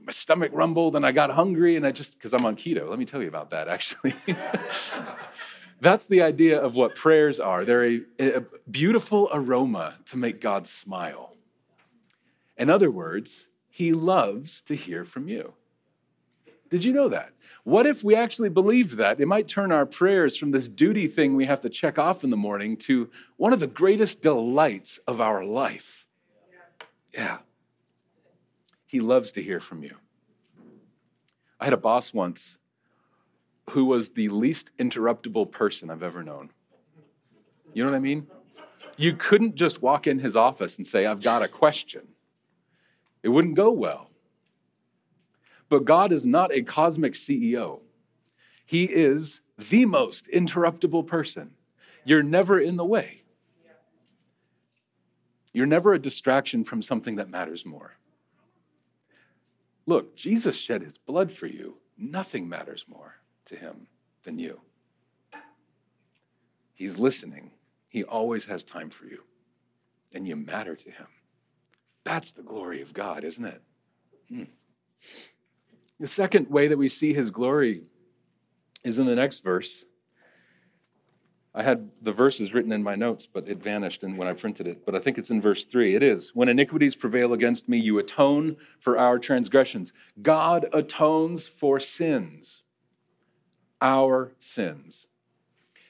my 0.00 0.12
stomach 0.12 0.52
rumbled 0.54 0.94
and 0.94 1.04
I 1.04 1.10
got 1.10 1.30
hungry 1.30 1.74
and 1.74 1.84
I 1.84 1.90
just, 1.90 2.12
because 2.12 2.32
I'm 2.32 2.46
on 2.46 2.54
keto, 2.54 2.88
let 2.88 3.00
me 3.00 3.04
tell 3.04 3.20
you 3.20 3.26
about 3.26 3.50
that 3.50 3.66
actually. 3.66 4.14
That's 5.80 6.06
the 6.06 6.22
idea 6.22 6.58
of 6.58 6.74
what 6.74 6.94
prayers 6.94 7.38
are. 7.38 7.64
They're 7.64 7.84
a, 7.84 8.00
a, 8.18 8.42
beautiful 8.70 9.28
aroma 9.32 9.96
to 10.06 10.16
make 10.16 10.40
God 10.40 10.66
smile. 10.66 11.34
In 12.56 12.70
other 12.70 12.90
words, 12.90 13.46
He 13.68 13.92
loves 13.92 14.62
to 14.62 14.74
hear 14.74 15.04
from 15.04 15.28
you. 15.28 15.52
Did 16.70 16.84
you 16.84 16.92
know 16.92 17.08
that? 17.08 17.32
What 17.64 17.86
if 17.86 18.02
we 18.02 18.14
actually 18.14 18.48
believed 18.48 18.96
that? 18.96 19.20
It 19.20 19.26
might 19.26 19.48
turn 19.48 19.70
our 19.70 19.86
prayers 19.86 20.36
from 20.36 20.50
this 20.50 20.66
duty 20.66 21.08
thing 21.08 21.34
we 21.34 21.44
have 21.44 21.60
to 21.60 21.68
check 21.68 21.98
off 21.98 22.24
in 22.24 22.30
the 22.30 22.36
morning 22.36 22.76
to 22.78 23.10
one 23.36 23.52
of 23.52 23.60
the 23.60 23.66
greatest 23.66 24.22
delights 24.22 24.98
of 25.06 25.20
our 25.20 25.44
life. 25.44 26.06
Yeah. 27.12 27.38
He 28.86 29.00
loves 29.00 29.32
to 29.32 29.42
hear 29.42 29.60
from 29.60 29.82
you. 29.82 29.96
I 31.58 31.64
had 31.64 31.72
a 31.72 31.78
boss 31.78 32.14
once 32.14 32.58
who 33.70 33.84
was 33.84 34.10
the 34.10 34.28
least 34.28 34.70
interruptible 34.78 35.50
person 35.50 35.90
I've 35.90 36.02
ever 36.02 36.22
known. 36.22 36.50
You 37.74 37.84
know 37.84 37.90
what 37.90 37.96
I 37.96 38.00
mean? 38.00 38.26
You 38.96 39.14
couldn't 39.14 39.56
just 39.56 39.82
walk 39.82 40.06
in 40.06 40.18
his 40.18 40.36
office 40.36 40.78
and 40.78 40.86
say, 40.86 41.04
I've 41.04 41.22
got 41.22 41.42
a 41.42 41.48
question. 41.48 42.08
It 43.22 43.28
wouldn't 43.28 43.56
go 43.56 43.70
well. 43.70 44.10
But 45.68 45.84
God 45.84 46.12
is 46.12 46.24
not 46.24 46.54
a 46.54 46.62
cosmic 46.62 47.14
CEO. 47.14 47.80
He 48.64 48.84
is 48.84 49.42
the 49.58 49.84
most 49.84 50.28
interruptible 50.28 51.06
person. 51.06 51.50
You're 52.04 52.22
never 52.22 52.58
in 52.58 52.76
the 52.76 52.84
way. 52.84 53.22
You're 55.52 55.66
never 55.66 55.92
a 55.92 55.98
distraction 55.98 56.64
from 56.64 56.82
something 56.82 57.16
that 57.16 57.28
matters 57.28 57.66
more. 57.66 57.96
Look, 59.86 60.16
Jesus 60.16 60.56
shed 60.56 60.82
his 60.82 60.98
blood 60.98 61.32
for 61.32 61.46
you. 61.46 61.78
Nothing 61.98 62.48
matters 62.48 62.84
more 62.88 63.16
to 63.46 63.56
him 63.56 63.88
than 64.22 64.38
you. 64.38 64.60
He's 66.74 66.98
listening. 66.98 67.52
He 67.90 68.04
always 68.04 68.44
has 68.46 68.62
time 68.62 68.90
for 68.90 69.06
you, 69.06 69.22
and 70.12 70.26
you 70.28 70.36
matter 70.36 70.76
to 70.76 70.90
him. 70.90 71.06
That's 72.04 72.32
the 72.32 72.42
glory 72.42 72.82
of 72.82 72.92
God, 72.92 73.24
isn't 73.24 73.44
it? 73.44 73.62
Hmm. 74.28 74.42
The 75.98 76.06
second 76.06 76.50
way 76.50 76.68
that 76.68 76.76
we 76.76 76.88
see 76.88 77.14
his 77.14 77.30
glory 77.30 77.84
is 78.84 78.98
in 78.98 79.06
the 79.06 79.16
next 79.16 79.42
verse. 79.42 79.86
I 81.54 81.62
had 81.62 81.90
the 82.02 82.12
verses 82.12 82.52
written 82.52 82.70
in 82.70 82.82
my 82.82 82.96
notes, 82.96 83.26
but 83.26 83.48
it 83.48 83.62
vanished 83.62 84.02
when 84.02 84.28
I 84.28 84.34
printed 84.34 84.66
it. 84.66 84.84
But 84.84 84.94
I 84.94 84.98
think 84.98 85.16
it's 85.16 85.30
in 85.30 85.40
verse 85.40 85.64
three. 85.64 85.94
It 85.94 86.02
is 86.02 86.32
When 86.34 86.50
iniquities 86.50 86.94
prevail 86.94 87.32
against 87.32 87.66
me, 87.66 87.78
you 87.78 87.98
atone 87.98 88.58
for 88.78 88.98
our 88.98 89.18
transgressions. 89.18 89.94
God 90.20 90.66
atones 90.74 91.46
for 91.46 91.80
sins, 91.80 92.62
our 93.86 94.32
sins. 94.40 95.06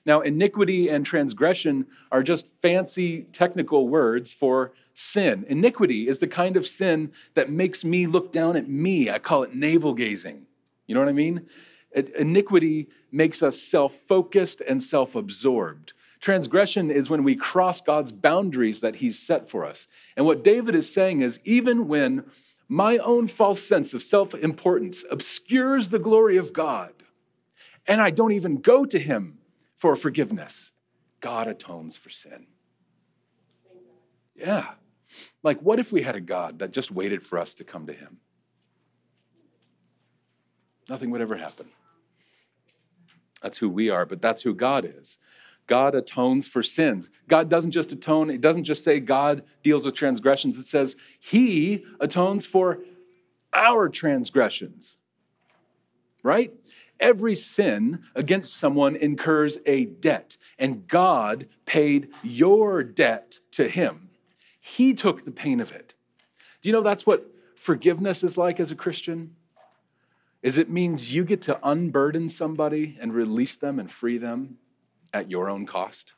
Now, 0.05 0.21
iniquity 0.21 0.89
and 0.89 1.05
transgression 1.05 1.87
are 2.13 2.23
just 2.23 2.47
fancy 2.61 3.23
technical 3.33 3.89
words 3.89 4.35
for 4.35 4.73
sin. 4.93 5.47
Iniquity 5.49 6.07
is 6.07 6.19
the 6.19 6.29
kind 6.29 6.59
of 6.59 6.67
sin 6.67 7.11
that 7.35 7.51
makes 7.51 7.85
me 7.85 8.07
look 8.07 8.33
down 8.33 8.55
at 8.55 8.69
me. 8.69 9.09
I 9.11 9.19
call 9.19 9.43
it 9.43 9.55
navel 9.55 9.95
gazing. 9.95 10.47
You 10.87 10.95
know 10.95 11.01
what 11.01 11.09
I 11.09 11.13
mean? 11.13 11.47
Iniquity 11.95 12.89
makes 13.11 13.43
us 13.43 13.59
self 13.59 13.97
focused 14.07 14.61
and 14.61 14.83
self 14.83 15.15
absorbed. 15.15 15.95
Transgression 16.21 16.91
is 16.91 17.09
when 17.09 17.25
we 17.25 17.35
cross 17.35 17.81
God's 17.81 18.13
boundaries 18.13 18.81
that 18.81 18.97
He's 18.97 19.19
set 19.19 19.49
for 19.49 19.65
us. 19.65 19.89
And 20.17 20.27
what 20.27 20.45
David 20.45 20.75
is 20.75 20.93
saying 20.93 21.23
is 21.23 21.41
even 21.45 21.89
when 21.89 22.25
my 22.69 22.99
own 22.99 23.27
false 23.29 23.63
sense 23.63 23.95
of 23.95 24.03
self 24.03 24.35
importance 24.35 25.05
obscures 25.11 25.89
the 25.89 25.99
glory 25.99 26.37
of 26.37 26.53
God, 26.53 26.93
and 27.87 28.01
I 28.01 28.11
don't 28.11 28.33
even 28.33 28.57
go 28.57 28.85
to 28.85 28.99
Him 28.99 29.39
for 29.77 29.97
forgiveness, 29.97 30.71
God 31.21 31.47
atones 31.47 31.97
for 31.97 32.11
sin. 32.11 32.47
Yeah. 34.35 34.71
Like, 35.43 35.61
what 35.61 35.79
if 35.79 35.93
we 35.93 36.03
had 36.03 36.17
a 36.17 36.21
God 36.21 36.59
that 36.59 36.73
just 36.73 36.91
waited 36.91 37.25
for 37.25 37.39
us 37.39 37.55
to 37.55 37.65
come 37.65 37.87
to 37.87 37.93
Him? 37.93 38.19
Nothing 40.89 41.11
would 41.11 41.21
ever 41.21 41.37
happen. 41.37 41.67
That's 43.43 43.59
who 43.59 43.69
we 43.69 43.91
are, 43.91 44.07
but 44.07 44.23
that's 44.23 44.43
who 44.43 44.55
God 44.55 44.85
is. 44.85 45.19
God 45.67 45.95
atones 45.95 46.47
for 46.47 46.63
sins. 46.63 47.11
God 47.29 47.49
doesn't 47.49 47.73
just 47.73 47.93
atone, 47.93 48.31
it 48.31 48.41
doesn't 48.41 48.65
just 48.65 48.85
say 48.85 49.01
God 49.01 49.43
deals 49.63 49.85
with 49.85 49.95
transgressions, 49.95 50.59
it 50.59 50.65
says 50.65 50.97
He 51.19 51.85
atones 52.01 52.47
for 52.47 52.79
our 53.53 53.89
transgressions. 53.89 54.97
Right? 56.23 56.53
Every 56.99 57.35
sin 57.35 58.05
against 58.15 58.57
someone 58.57 58.97
incurs 58.97 59.59
a 59.67 59.87
debt, 59.87 60.37
and 60.59 60.87
God 60.89 61.47
paid 61.67 62.09
your 62.23 62.83
debt 62.83 63.39
to 63.53 63.69
Him. 63.69 64.11
He 64.61 64.95
took 64.95 65.25
the 65.25 65.31
pain 65.31 65.61
of 65.61 65.73
it. 65.73 65.95
Do 66.63 66.69
you 66.69 66.73
know 66.73 66.83
that's 66.83 67.07
what 67.07 67.31
forgiveness 67.55 68.25
is 68.25 68.37
like 68.37 68.59
as 68.59 68.71
a 68.71 68.77
Christian? 68.77 69.37
Is 70.43 70.59
it 70.59 70.71
means 70.71 71.13
you 71.13 71.25
get 71.25 71.43
to 71.43 71.59
unburden 71.63 72.29
somebody 72.29 72.97
and 73.01 73.13
release 73.13 73.57
them 73.57 73.79
and 73.79 73.91
free 73.91 74.19
them 74.19 74.59
at 75.17 75.31
your 75.31 75.49
own 75.49 75.67
cost. 75.67 76.13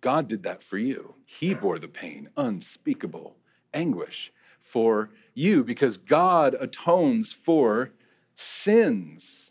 God 0.00 0.26
did 0.26 0.42
that 0.42 0.62
for 0.62 0.78
you. 0.78 1.14
He 1.24 1.54
bore 1.54 1.78
the 1.78 1.86
pain, 1.86 2.30
unspeakable 2.36 3.36
anguish 3.74 4.32
for 4.60 5.10
you 5.34 5.62
because 5.64 5.96
God 5.96 6.56
atones 6.58 7.32
for 7.32 7.90
sins. 8.34 9.50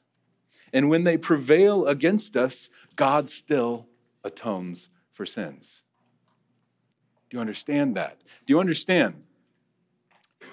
And 0.74 0.90
when 0.90 1.04
they 1.04 1.18
prevail 1.18 1.86
against 1.86 2.38
us, 2.38 2.70
God 2.96 3.30
still 3.30 3.88
atones 4.24 4.90
for 5.14 5.26
sins. 5.26 5.82
Do 7.30 7.38
you 7.38 7.42
understand 7.42 7.96
that? 7.96 8.22
Do 8.46 8.54
you 8.54 8.60
understand? 8.60 9.24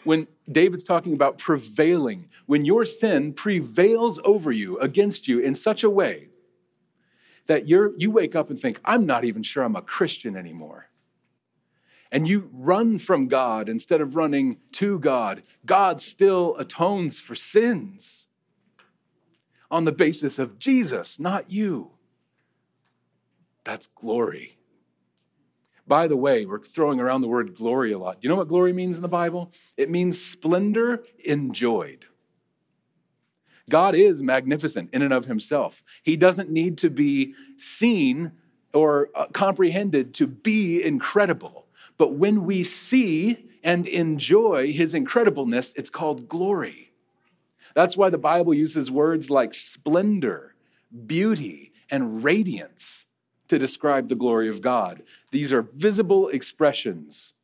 When 0.05 0.27
David's 0.51 0.85
talking 0.85 1.13
about 1.13 1.39
prevailing, 1.39 2.29
when 2.47 2.65
your 2.65 2.85
sin 2.85 3.33
prevails 3.33 4.21
over 4.25 4.53
you, 4.53 4.79
against 4.79 5.27
you 5.27 5.41
in 5.41 5.55
such 5.55 5.83
a 5.83 5.91
way 5.91 6.29
that 7.47 7.67
you're, 7.67 7.97
you 7.97 8.11
wake 8.11 8.37
up 8.37 8.51
and 8.51 8.61
think, 8.61 8.81
I'm 8.85 9.07
not 9.07 9.25
even 9.25 9.43
sure 9.43 9.65
I'm 9.65 9.77
a 9.77 9.83
Christian 9.83 10.37
anymore. 10.37 10.89
And 12.11 12.27
you 12.27 12.49
run 12.53 12.99
from 12.99 13.29
God 13.29 13.69
instead 13.69 14.01
of 14.01 14.17
running 14.17 14.59
to 14.73 14.99
God, 14.99 15.43
God 15.67 16.01
still 16.01 16.57
atones 16.57 17.21
for 17.21 17.35
sins 17.35 18.27
on 19.71 19.85
the 19.85 19.93
basis 19.93 20.39
of 20.39 20.59
Jesus, 20.59 21.21
not 21.21 21.51
you. 21.51 21.93
That's 23.65 23.87
glory. 23.87 24.57
By 25.87 26.07
the 26.07 26.17
way, 26.17 26.47
we're 26.47 26.63
throwing 26.63 27.01
around 27.01 27.23
the 27.23 27.29
word 27.29 27.55
glory 27.55 27.93
a 27.93 27.99
lot. 27.99 28.21
Do 28.21 28.27
you 28.27 28.31
know 28.31 28.39
what 28.39 28.49
glory 28.49 28.73
means 28.73 28.97
in 28.97 29.03
the 29.03 29.09
Bible? 29.09 29.53
It 29.77 29.91
means 29.91 30.23
splendor 30.23 31.03
enjoyed. 31.25 32.07
God 33.69 33.95
is 33.95 34.23
magnificent 34.23 34.91
in 34.93 35.03
and 35.03 35.13
of 35.13 35.27
himself. 35.27 35.83
He 36.03 36.17
doesn't 36.17 36.51
need 36.51 36.79
to 36.79 36.91
be 36.91 37.35
seen 37.57 38.33
or 38.73 39.09
uh, 39.15 39.27
comprehended 39.33 40.15
to 40.15 40.27
be 40.27 40.83
incredible. 40.83 41.67
But 41.99 42.15
when 42.15 42.47
we 42.47 42.65
see 42.65 43.51
and 43.63 43.87
enjoy 43.87 44.73
his 44.73 44.95
incredibleness, 44.95 45.75
it's 45.77 45.91
called 45.91 46.29
glory. 46.29 46.93
That's 47.75 47.97
why 47.97 48.09
the 48.09 48.19
Bible 48.19 48.55
uses 48.55 48.91
words 48.91 49.29
like 49.29 49.53
splendor, 49.53 50.55
beauty, 51.07 51.73
and 51.91 52.25
radiance 52.25 53.05
to 53.49 53.59
describe 53.59 54.09
the 54.09 54.15
glory 54.15 54.49
of 54.49 54.63
God. 54.63 55.03
These 55.33 55.53
are 55.53 55.63
visible 55.63 56.29
expressions 56.29 57.35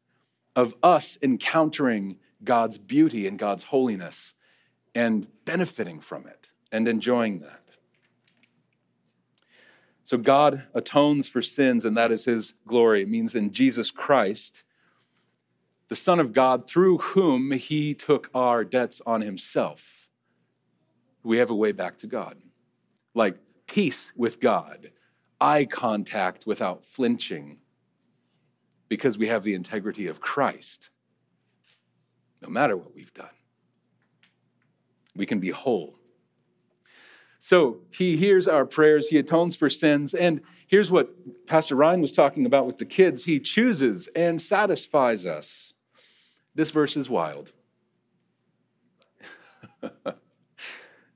of 0.54 0.74
us 0.82 1.18
encountering 1.22 2.18
God's 2.44 2.78
beauty 2.78 3.26
and 3.26 3.38
God's 3.38 3.64
holiness 3.64 4.34
and 4.94 5.26
benefiting 5.44 6.00
from 6.00 6.26
it 6.26 6.48
and 6.70 6.86
enjoying 6.86 7.40
that. 7.40 7.63
So 10.04 10.18
God 10.18 10.64
atones 10.74 11.28
for 11.28 11.40
sins, 11.40 11.86
and 11.86 11.96
that 11.96 12.12
is 12.12 12.26
his 12.26 12.52
glory. 12.66 13.02
It 13.02 13.08
means 13.08 13.34
in 13.34 13.52
Jesus 13.52 13.90
Christ, 13.90 14.62
the 15.88 15.96
Son 15.96 16.20
of 16.20 16.34
God, 16.34 16.66
through 16.66 16.98
whom 16.98 17.52
he 17.52 17.94
took 17.94 18.30
our 18.34 18.64
debts 18.64 19.00
on 19.06 19.22
himself, 19.22 20.08
we 21.22 21.38
have 21.38 21.48
a 21.48 21.54
way 21.54 21.72
back 21.72 21.96
to 21.98 22.06
God. 22.06 22.36
Like 23.14 23.38
peace 23.66 24.12
with 24.14 24.40
God, 24.40 24.90
eye 25.40 25.64
contact 25.64 26.46
without 26.46 26.84
flinching, 26.84 27.58
because 28.88 29.16
we 29.16 29.28
have 29.28 29.42
the 29.42 29.54
integrity 29.54 30.06
of 30.06 30.20
Christ, 30.20 30.90
no 32.42 32.50
matter 32.50 32.76
what 32.76 32.94
we've 32.94 33.14
done. 33.14 33.26
We 35.16 35.24
can 35.24 35.40
be 35.40 35.48
whole. 35.48 35.98
So 37.44 37.80
he 37.90 38.16
hears 38.16 38.48
our 38.48 38.64
prayers, 38.64 39.08
he 39.08 39.18
atones 39.18 39.54
for 39.54 39.68
sins, 39.68 40.14
and 40.14 40.40
here's 40.66 40.90
what 40.90 41.10
Pastor 41.46 41.76
Ryne 41.76 42.00
was 42.00 42.10
talking 42.10 42.46
about 42.46 42.64
with 42.64 42.78
the 42.78 42.86
kids 42.86 43.22
he 43.22 43.38
chooses 43.38 44.08
and 44.16 44.40
satisfies 44.40 45.26
us. 45.26 45.74
This 46.54 46.70
verse 46.70 46.96
is 46.96 47.10
wild. 47.10 47.52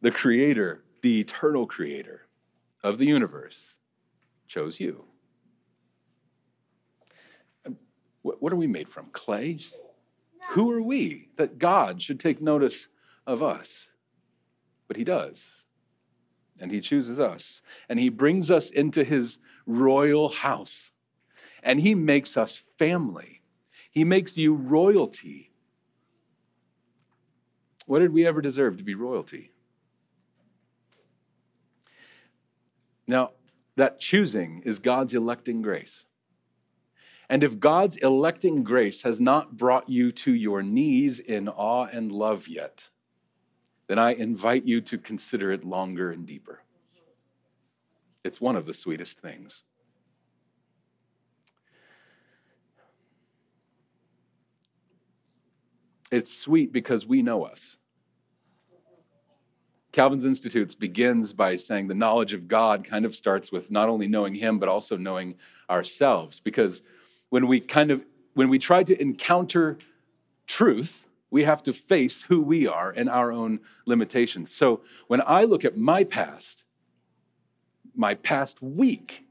the 0.03 0.11
creator, 0.11 0.85
the 1.01 1.19
eternal 1.21 1.67
creator 1.67 2.27
of 2.85 2.99
the 2.99 3.07
universe, 3.07 3.77
chose 4.47 4.79
you. 4.79 5.07
What 8.21 8.53
are 8.53 8.57
we 8.57 8.67
made 8.67 8.91
from? 8.91 9.07
Clay? 9.13 9.61
Who 10.51 10.71
are 10.73 10.83
we 10.83 11.31
that 11.39 11.57
God 11.57 12.03
should 12.03 12.21
take 12.21 12.43
notice 12.43 12.89
of 13.27 13.43
us? 13.43 13.89
But 14.89 14.99
He 14.99 15.05
does. 15.05 15.65
And 16.61 16.71
He 16.71 16.81
chooses 16.81 17.21
us. 17.21 17.63
And 17.89 17.99
He 17.99 18.09
brings 18.09 18.51
us 18.51 18.71
into 18.71 19.05
His 19.05 19.39
royal 19.67 20.29
house. 20.29 20.93
And 21.63 21.81
He 21.81 21.95
makes 21.95 22.37
us 22.37 22.61
family. 22.79 23.43
He 23.91 24.05
makes 24.05 24.37
you 24.39 24.55
royalty. 24.55 25.53
What 27.87 28.01
did 28.01 28.13
we 28.13 28.27
ever 28.27 28.43
deserve 28.43 28.77
to 28.77 28.85
be 28.85 28.95
royalty? 28.95 29.51
Now, 33.07 33.31
that 33.77 33.99
choosing 33.99 34.63
is 34.65 34.79
God's 34.79 35.15
electing 35.15 35.63
grace. 35.63 36.05
And 37.31 37.43
if 37.43 37.61
God's 37.61 37.97
electing 37.97 38.63
grace 38.63 39.03
has 39.03 39.21
not 39.21 39.57
brought 39.57 39.89
you 39.89 40.13
to 40.13 40.35
your 40.35 40.63
knees 40.63 41.19
in 41.19 41.49
awe 41.49 41.87
and 41.87 42.11
love 42.11 42.49
yet, 42.49 42.89
then 43.89 43.99
I 43.99 44.13
invite 44.13 44.65
you 44.65 44.81
to 44.83 44.99
consider 44.99 45.51
it 45.51 45.65
longer 45.65 46.13
and 46.13 46.25
deeper. 46.25 46.61
It's 48.23 48.41
one 48.41 48.55
of 48.57 48.67
the 48.67 48.75
sweetest 48.75 49.21
things. 49.21 49.63
It's 56.11 56.35
sweet 56.35 56.73
because 56.73 57.07
we 57.07 57.23
know 57.23 57.45
us. 57.45 57.77
Calvin's 59.93 60.27
Institutes 60.27 60.75
begins 60.75 61.33
by 61.33 61.57
saying 61.57 61.89
the 61.89 61.95
knowledge 61.95 62.33
of 62.33 62.47
God 62.47 62.85
kind 62.85 63.05
of 63.05 63.15
starts 63.15 63.51
with 63.51 63.71
not 63.71 63.89
only 63.89 64.07
knowing 64.07 64.35
Him, 64.35 64.59
but 64.59 64.69
also 64.69 64.97
knowing 64.97 65.35
ourselves. 65.69 66.41
Because 66.41 66.83
when 67.31 67.47
we 67.47 67.61
kind 67.61 67.91
of 67.91 68.05
when 68.35 68.49
we 68.49 68.59
try 68.59 68.83
to 68.85 69.01
encounter 69.01 69.79
truth, 70.47 71.05
we 71.31 71.45
have 71.45 71.63
to 71.65 71.73
face 71.73 72.23
who 72.23 72.41
we 72.41 72.67
are 72.67 72.91
and 72.91 73.09
our 73.09 73.31
own 73.31 73.61
limitations. 73.87 74.51
So 74.51 74.81
when 75.07 75.23
I 75.27 75.45
look 75.45 75.65
at 75.65 75.77
my 75.77 76.05
past, 76.05 76.65
my 77.95 78.15
past 78.15 78.63
week, 78.63 79.25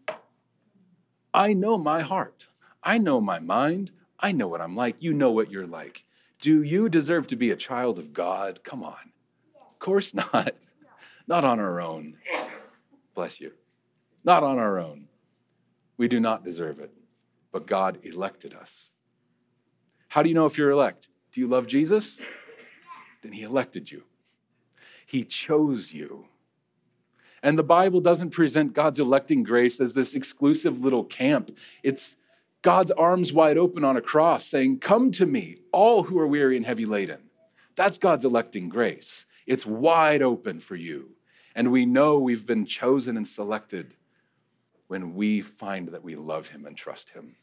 I 1.33 1.53
know 1.53 1.77
my 1.77 2.01
heart. 2.01 2.47
I 2.83 2.97
know 2.97 3.19
my 3.19 3.39
mind. 3.39 3.91
I 4.19 4.31
know 4.31 4.47
what 4.47 4.61
I'm 4.61 4.75
like. 4.75 5.01
You 5.01 5.13
know 5.13 5.31
what 5.31 5.51
you're 5.51 5.67
like. 5.67 6.03
Do 6.39 6.61
you 6.61 6.89
deserve 6.89 7.27
to 7.27 7.35
be 7.35 7.51
a 7.51 7.55
child 7.55 7.97
of 7.97 8.13
God? 8.13 8.63
Come 8.63 8.83
on. 8.83 9.11
Of 9.71 9.79
course 9.79 10.13
not. 10.13 10.53
Not 11.27 11.43
on 11.43 11.59
our 11.59 11.81
own. 11.81 12.17
Bless 13.15 13.41
you. 13.41 13.51
Not 14.23 14.43
on 14.43 14.59
our 14.59 14.79
own. 14.79 15.07
We 15.97 16.07
do 16.07 16.19
not 16.19 16.43
deserve 16.43 16.79
it 16.79 16.91
but 17.57 17.65
God 17.65 17.97
elected 18.03 18.53
us. 18.53 18.89
How 20.09 20.21
do 20.21 20.29
you 20.29 20.35
know 20.35 20.45
if 20.45 20.59
you're 20.59 20.69
elect? 20.69 21.09
Do 21.31 21.41
you 21.41 21.47
love 21.47 21.67
Jesus? 21.67 22.19
Then 23.21 23.31
He 23.31 23.43
elected 23.43 23.91
you, 23.91 24.03
He 25.05 25.23
chose 25.23 25.93
you. 25.93 26.25
And 27.43 27.57
the 27.57 27.63
Bible 27.63 28.01
doesn't 28.01 28.31
present 28.31 28.73
God's 28.73 28.99
electing 28.99 29.43
grace 29.43 29.79
as 29.79 29.93
this 29.93 30.15
exclusive 30.15 30.81
little 30.81 31.03
camp. 31.03 31.55
It's 31.83 32.15
God's 32.63 32.91
arms 32.91 33.31
wide 33.31 33.57
open 33.57 33.83
on 33.83 33.95
a 33.95 34.01
cross 34.01 34.45
saying, 34.45 34.79
Come 34.79 35.11
to 35.11 35.25
me, 35.25 35.57
all 35.71 36.03
who 36.03 36.19
are 36.19 36.27
weary 36.27 36.57
and 36.57 36.65
heavy 36.65 36.85
laden. 36.85 37.19
That's 37.75 37.97
God's 37.97 38.25
electing 38.25 38.69
grace. 38.69 39.25
It's 39.45 39.65
wide 39.65 40.21
open 40.21 40.59
for 40.59 40.75
you. 40.75 41.11
And 41.55 41.71
we 41.71 41.85
know 41.85 42.19
we've 42.19 42.45
been 42.45 42.65
chosen 42.65 43.17
and 43.17 43.27
selected 43.27 43.95
when 44.87 45.15
we 45.15 45.41
find 45.41 45.89
that 45.89 46.03
we 46.03 46.15
love 46.15 46.47
Him 46.47 46.65
and 46.65 46.75
trust 46.75 47.11
Him. 47.11 47.35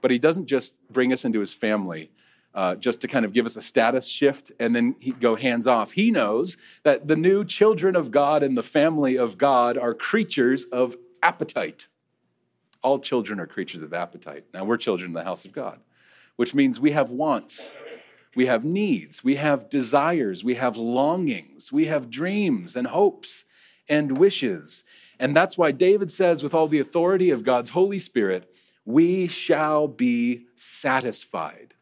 But 0.00 0.10
he 0.10 0.18
doesn't 0.18 0.46
just 0.46 0.76
bring 0.90 1.12
us 1.12 1.24
into 1.24 1.40
his 1.40 1.52
family 1.52 2.10
uh, 2.54 2.74
just 2.76 3.00
to 3.02 3.08
kind 3.08 3.24
of 3.24 3.32
give 3.32 3.46
us 3.46 3.56
a 3.56 3.60
status 3.60 4.06
shift 4.06 4.52
and 4.58 4.74
then 4.74 4.96
he 4.98 5.12
go 5.12 5.36
hands 5.36 5.66
off. 5.66 5.92
He 5.92 6.10
knows 6.10 6.56
that 6.82 7.06
the 7.06 7.16
new 7.16 7.44
children 7.44 7.94
of 7.94 8.10
God 8.10 8.42
and 8.42 8.56
the 8.56 8.62
family 8.62 9.16
of 9.16 9.38
God 9.38 9.76
are 9.76 9.94
creatures 9.94 10.64
of 10.64 10.96
appetite. 11.22 11.88
All 12.82 12.98
children 12.98 13.38
are 13.40 13.46
creatures 13.46 13.82
of 13.82 13.92
appetite. 13.92 14.44
Now 14.54 14.64
we're 14.64 14.76
children 14.76 15.10
in 15.10 15.14
the 15.14 15.24
house 15.24 15.44
of 15.44 15.52
God, 15.52 15.80
which 16.36 16.54
means 16.54 16.80
we 16.80 16.92
have 16.92 17.10
wants, 17.10 17.70
we 18.34 18.46
have 18.46 18.64
needs, 18.64 19.22
we 19.22 19.36
have 19.36 19.68
desires, 19.68 20.44
we 20.44 20.54
have 20.54 20.76
longings, 20.76 21.72
we 21.72 21.86
have 21.86 22.10
dreams 22.10 22.76
and 22.76 22.86
hopes 22.86 23.44
and 23.88 24.16
wishes. 24.16 24.84
And 25.18 25.34
that's 25.34 25.58
why 25.58 25.72
David 25.72 26.10
says, 26.10 26.42
with 26.42 26.54
all 26.54 26.68
the 26.68 26.78
authority 26.78 27.30
of 27.30 27.42
God's 27.42 27.70
Holy 27.70 27.98
Spirit, 27.98 28.52
we 28.88 29.26
shall 29.26 29.86
be 29.86 30.46
satisfied. 30.54 31.74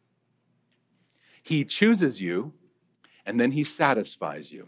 He 1.40 1.64
chooses 1.64 2.20
you, 2.20 2.52
and 3.24 3.38
then 3.38 3.52
he 3.52 3.62
satisfies 3.62 4.50
you. 4.50 4.66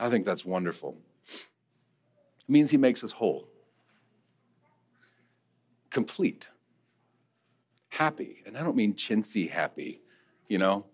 I 0.00 0.10
think 0.10 0.26
that's 0.26 0.44
wonderful. 0.44 0.98
It 1.28 2.48
means 2.48 2.72
he 2.72 2.76
makes 2.76 3.04
us 3.04 3.12
whole, 3.12 3.46
complete, 5.90 6.48
happy. 7.88 8.42
And 8.46 8.58
I 8.58 8.64
don't 8.64 8.74
mean 8.74 8.94
chintzy 8.94 9.48
happy, 9.48 10.02
you 10.48 10.58
know? 10.58 10.86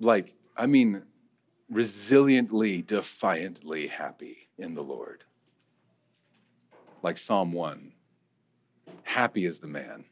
Like, 0.00 0.34
I 0.56 0.66
mean 0.66 1.04
resiliently, 1.72 2.84
defiantly 2.84 3.86
happy 3.86 4.48
in 4.58 4.74
the 4.74 4.82
Lord 4.82 5.22
like 7.02 7.18
Psalm 7.18 7.52
1. 7.52 7.92
Happy 9.02 9.46
is 9.46 9.58
the 9.58 9.66
man, 9.66 10.04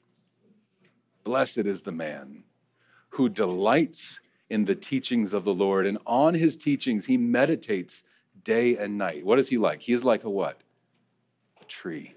blessed 1.25 1.59
is 1.59 1.83
the 1.83 1.93
man 1.93 2.45
who 3.11 3.29
delights 3.29 4.21
in 4.51 4.65
the 4.65 4.75
teachings 4.75 5.33
of 5.33 5.45
the 5.45 5.55
Lord, 5.55 5.87
and 5.87 5.99
on 6.07 6.35
his 6.35 6.57
teachings 6.57 7.07
he 7.07 7.17
meditates 7.17 8.03
day 8.43 8.77
and 8.77 8.99
night. 8.99 9.25
What 9.25 9.39
is 9.39 9.49
he 9.49 9.59
like? 9.59 9.83
He 9.83 9.93
is 9.93 10.05
like 10.05 10.25
a 10.25 10.31
what? 10.31 10.61
A 11.61 11.65
tree. 11.65 12.15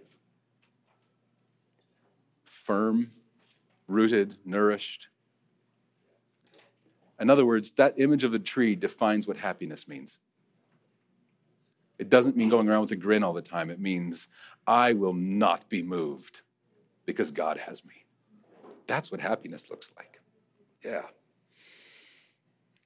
Firm, 2.46 3.12
rooted, 3.88 4.36
nourished. 4.46 5.08
In 7.20 7.30
other 7.30 7.46
words, 7.46 7.72
that 7.74 8.00
image 8.00 8.24
of 8.24 8.32
the 8.32 8.40
tree 8.40 8.76
defines 8.76 9.28
what 9.28 9.38
happiness 9.38 9.88
means. 9.88 10.18
It 12.00 12.10
doesn't 12.10 12.38
mean 12.38 12.50
going 12.50 12.68
around 12.68 12.82
with 12.82 12.92
a 12.92 12.96
grin 12.96 13.24
all 13.24 13.34
the 13.34 13.42
time. 13.42 13.70
It 13.70 13.80
means 13.80 14.28
I 14.66 14.94
will 14.94 15.14
not 15.14 15.68
be 15.70 15.82
moved 15.82 16.42
because 17.06 17.32
God 17.32 17.58
has 17.58 17.84
me. 17.86 18.06
That's 18.86 19.12
what 19.12 19.20
happiness 19.20 19.70
looks 19.70 19.92
like. 19.98 20.20
Yeah. 20.84 21.04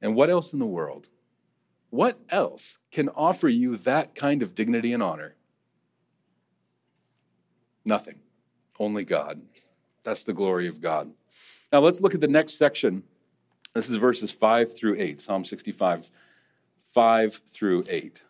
And 0.02 0.16
what 0.16 0.30
else 0.30 0.54
in 0.54 0.60
the 0.60 0.66
world? 0.66 1.10
What 1.90 2.20
else 2.30 2.80
can 2.92 3.10
offer 3.10 3.50
you 3.50 3.78
that 3.78 4.16
kind 4.16 4.42
of 4.42 4.56
dignity 4.56 4.94
and 4.94 5.04
honor? 5.04 5.36
Nothing. 7.84 8.20
Only 8.80 9.04
God. 9.04 9.42
That's 10.04 10.24
the 10.24 10.34
glory 10.34 10.68
of 10.68 10.82
God. 10.82 11.12
Now 11.72 11.80
let's 11.80 12.02
look 12.02 12.16
at 12.16 12.22
the 12.22 12.28
next 12.28 12.54
section. 12.54 13.04
This 13.74 13.90
is 13.90 13.96
verses 13.98 14.32
5 14.32 14.76
through 14.76 15.00
8, 15.00 15.22
Psalm 15.22 15.46
65, 15.46 16.10
5 16.94 17.34
through 17.34 17.84
8. 17.90 18.22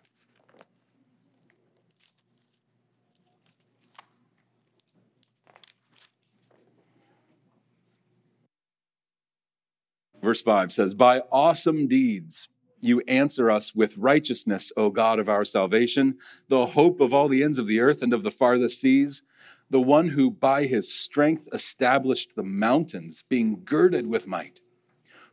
Verse 10.31 10.43
5 10.43 10.71
says, 10.71 10.93
By 10.93 11.23
awesome 11.29 11.89
deeds 11.89 12.47
you 12.79 13.01
answer 13.01 13.51
us 13.51 13.75
with 13.75 13.97
righteousness, 13.97 14.71
O 14.77 14.89
God 14.89 15.19
of 15.19 15.27
our 15.27 15.43
salvation, 15.43 16.19
the 16.47 16.67
hope 16.67 17.01
of 17.01 17.13
all 17.13 17.27
the 17.27 17.43
ends 17.43 17.57
of 17.57 17.67
the 17.67 17.81
earth 17.81 18.01
and 18.01 18.13
of 18.13 18.23
the 18.23 18.31
farthest 18.31 18.79
seas, 18.79 19.23
the 19.69 19.81
one 19.81 20.07
who 20.07 20.31
by 20.31 20.63
his 20.63 20.89
strength 20.89 21.49
established 21.51 22.37
the 22.37 22.43
mountains, 22.43 23.25
being 23.27 23.61
girded 23.65 24.07
with 24.07 24.25
might, 24.25 24.61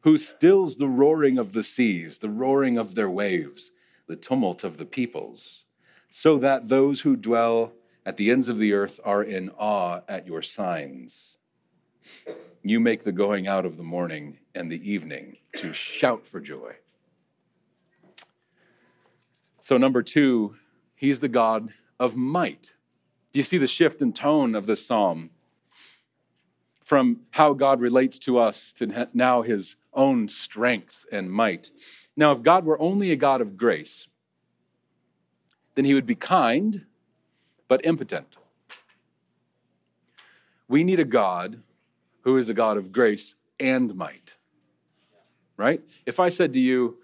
who 0.01 0.19
stills 0.19 0.79
the 0.79 0.89
roaring 0.89 1.39
of 1.39 1.53
the 1.53 1.63
seas, 1.63 2.19
the 2.19 2.29
roaring 2.29 2.77
of 2.77 2.97
their 2.97 3.09
waves, 3.09 3.71
the 4.09 4.17
tumult 4.17 4.65
of 4.65 4.79
the 4.79 4.85
peoples, 4.85 5.63
so 6.11 6.39
that 6.39 6.67
those 6.67 7.03
who 7.03 7.15
dwell 7.15 7.73
at 8.05 8.17
the 8.17 8.33
ends 8.33 8.49
of 8.49 8.59
the 8.59 8.73
earth 8.73 8.99
are 9.05 9.23
in 9.23 9.51
awe 9.51 10.01
at 10.09 10.27
your 10.27 10.43
signs. 10.43 11.37
You 12.65 12.81
make 12.81 13.05
the 13.05 13.13
going 13.13 13.47
out 13.47 13.65
of 13.65 13.77
the 13.77 13.85
morning 13.85 14.39
and 14.59 14.73
the 14.73 14.91
evening 14.91 15.37
to 15.55 15.73
shout 15.73 16.27
for 16.27 16.41
joy. 16.41 16.75
So, 19.61 19.77
number 19.77 20.03
two, 20.03 20.57
he's 20.97 21.21
the 21.21 21.29
God 21.29 21.73
of 22.01 22.17
might. 22.17 22.75
Do 23.33 23.39
you 23.39 23.45
see 23.45 23.59
the 23.59 23.69
shift 23.69 24.03
in 24.03 24.13
tone 24.13 24.57
of 24.57 24.67
this 24.67 24.85
psalm? 24.85 25.31
From 26.85 27.21
how 27.31 27.53
God 27.53 27.81
relates 27.81 28.19
to 28.21 28.39
us 28.39 28.73
to 28.75 29.09
now 29.13 29.43
his 29.43 29.77
own 29.93 30.29
strength 30.29 31.05
and 31.13 31.31
might. 31.31 31.71
Now, 32.17 32.33
if 32.33 32.43
God 32.43 32.65
were 32.65 32.81
only 32.81 33.13
a 33.13 33.17
God 33.17 33.41
of 33.41 33.57
grace, 33.57 34.09
then 35.75 35.85
he 35.85 35.95
would 35.95 36.07
be 36.07 36.15
kind, 36.15 36.87
but 37.69 37.85
impotent. 37.85 38.37
We 40.67 40.83
need 40.83 40.99
a 40.99 41.05
God 41.05 41.63
who 42.23 42.39
is 42.39 42.49
a 42.49 42.55
God 42.55 42.77
of 42.77 42.91
grace 42.91 43.37
and 43.61 43.95
might. 43.95 44.38
Right? 45.59 45.83
If 46.07 46.21
I 46.21 46.31
said 46.31 46.55
to 46.55 46.61
you, 46.61 46.97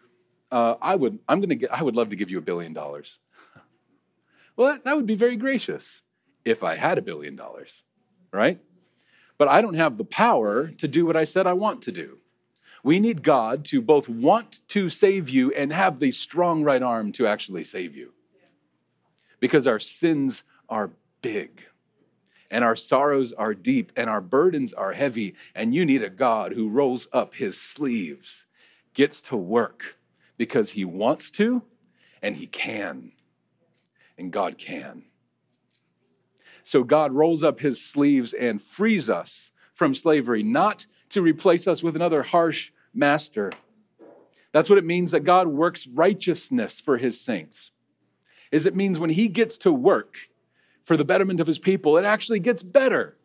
uh, 0.50 0.76
I 0.80 0.96
would, 0.96 1.18
I'm 1.28 1.42
to 1.42 1.54
get, 1.54 1.70
I 1.70 1.82
would 1.82 1.96
love 1.96 2.08
to 2.10 2.16
give 2.16 2.30
you 2.30 2.38
a 2.38 2.40
billion 2.40 2.72
dollars. 2.72 3.18
well, 4.56 4.72
that, 4.72 4.84
that 4.84 4.96
would 4.96 5.06
be 5.06 5.16
very 5.16 5.36
gracious 5.36 6.00
if 6.44 6.62
I 6.62 6.76
had 6.76 6.96
a 6.96 7.02
billion 7.02 7.36
dollars, 7.36 7.84
right? 8.32 8.60
But 9.36 9.48
I 9.48 9.60
don't 9.60 9.74
have 9.74 9.98
the 9.98 10.04
power 10.04 10.68
to 10.68 10.88
do 10.88 11.04
what 11.04 11.16
I 11.16 11.24
said 11.24 11.46
I 11.46 11.52
want 11.52 11.82
to 11.82 11.92
do. 11.92 12.18
We 12.84 13.00
need 13.00 13.22
God 13.22 13.64
to 13.66 13.80
both 13.82 14.08
want 14.08 14.60
to 14.68 14.88
save 14.88 15.28
you 15.28 15.52
and 15.52 15.72
have 15.72 15.98
the 15.98 16.12
strong 16.12 16.62
right 16.62 16.82
arm 16.82 17.12
to 17.12 17.26
actually 17.26 17.64
save 17.64 17.96
you. 17.96 18.12
Because 19.40 19.66
our 19.66 19.80
sins 19.80 20.44
are 20.68 20.90
big 21.22 21.64
and 22.50 22.64
our 22.64 22.76
sorrows 22.76 23.32
are 23.32 23.54
deep 23.54 23.92
and 23.96 24.08
our 24.08 24.20
burdens 24.20 24.72
are 24.72 24.92
heavy, 24.92 25.34
and 25.54 25.74
you 25.74 25.84
need 25.84 26.02
a 26.02 26.10
God 26.10 26.52
who 26.52 26.68
rolls 26.68 27.08
up 27.12 27.34
his 27.34 27.60
sleeves, 27.60 28.44
gets 28.92 29.22
to 29.22 29.36
work 29.36 29.96
because 30.36 30.70
he 30.70 30.84
wants 30.84 31.30
to 31.32 31.62
and 32.22 32.36
he 32.36 32.46
can. 32.46 33.12
And 34.16 34.32
God 34.32 34.58
can. 34.58 35.04
So 36.62 36.82
God 36.82 37.12
rolls 37.12 37.44
up 37.44 37.60
his 37.60 37.80
sleeves 37.80 38.32
and 38.32 38.62
frees 38.62 39.10
us 39.10 39.50
from 39.74 39.94
slavery, 39.94 40.42
not 40.42 40.86
to 41.10 41.20
replace 41.20 41.68
us 41.68 41.82
with 41.82 41.96
another 41.96 42.22
harsh 42.22 42.72
master. 42.94 43.52
That's 44.52 44.70
what 44.70 44.78
it 44.78 44.84
means 44.84 45.10
that 45.10 45.24
God 45.24 45.48
works 45.48 45.86
righteousness 45.86 46.80
for 46.80 46.96
his 46.96 47.20
saints. 47.20 47.72
Is 48.52 48.66
it 48.66 48.76
means 48.76 48.98
when 48.98 49.10
he 49.10 49.28
gets 49.28 49.58
to 49.58 49.72
work 49.72 50.16
for 50.84 50.96
the 50.96 51.04
betterment 51.04 51.40
of 51.40 51.46
his 51.46 51.58
people, 51.58 51.96
it 51.96 52.04
actually 52.04 52.40
gets 52.40 52.62
better. 52.62 53.16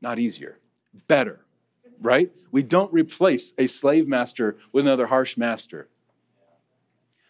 Not 0.00 0.18
easier, 0.18 0.58
better, 1.08 1.40
right? 2.00 2.30
We 2.50 2.62
don't 2.62 2.92
replace 2.92 3.52
a 3.58 3.66
slave 3.66 4.08
master 4.08 4.56
with 4.72 4.86
another 4.86 5.06
harsh 5.06 5.36
master. 5.36 5.88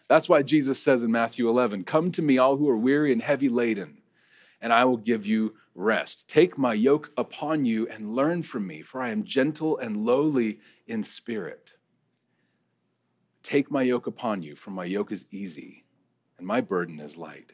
That's 0.07 0.29
why 0.29 0.41
Jesus 0.41 0.81
says 0.81 1.03
in 1.03 1.11
Matthew 1.11 1.47
11, 1.49 1.83
Come 1.85 2.11
to 2.13 2.21
me, 2.21 2.37
all 2.37 2.57
who 2.57 2.69
are 2.69 2.77
weary 2.77 3.11
and 3.11 3.21
heavy 3.21 3.49
laden, 3.49 3.97
and 4.61 4.73
I 4.73 4.85
will 4.85 4.97
give 4.97 5.25
you 5.25 5.55
rest. 5.73 6.29
Take 6.29 6.57
my 6.57 6.73
yoke 6.73 7.11
upon 7.17 7.65
you 7.65 7.87
and 7.87 8.15
learn 8.15 8.43
from 8.43 8.67
me, 8.67 8.81
for 8.81 9.01
I 9.01 9.09
am 9.09 9.23
gentle 9.23 9.77
and 9.77 10.05
lowly 10.05 10.59
in 10.87 11.03
spirit. 11.03 11.73
Take 13.43 13.71
my 13.71 13.81
yoke 13.81 14.07
upon 14.07 14.43
you, 14.43 14.55
for 14.55 14.71
my 14.71 14.85
yoke 14.85 15.11
is 15.11 15.25
easy 15.31 15.85
and 16.41 16.47
my 16.47 16.59
burden 16.59 16.99
is 16.99 17.17
light. 17.17 17.53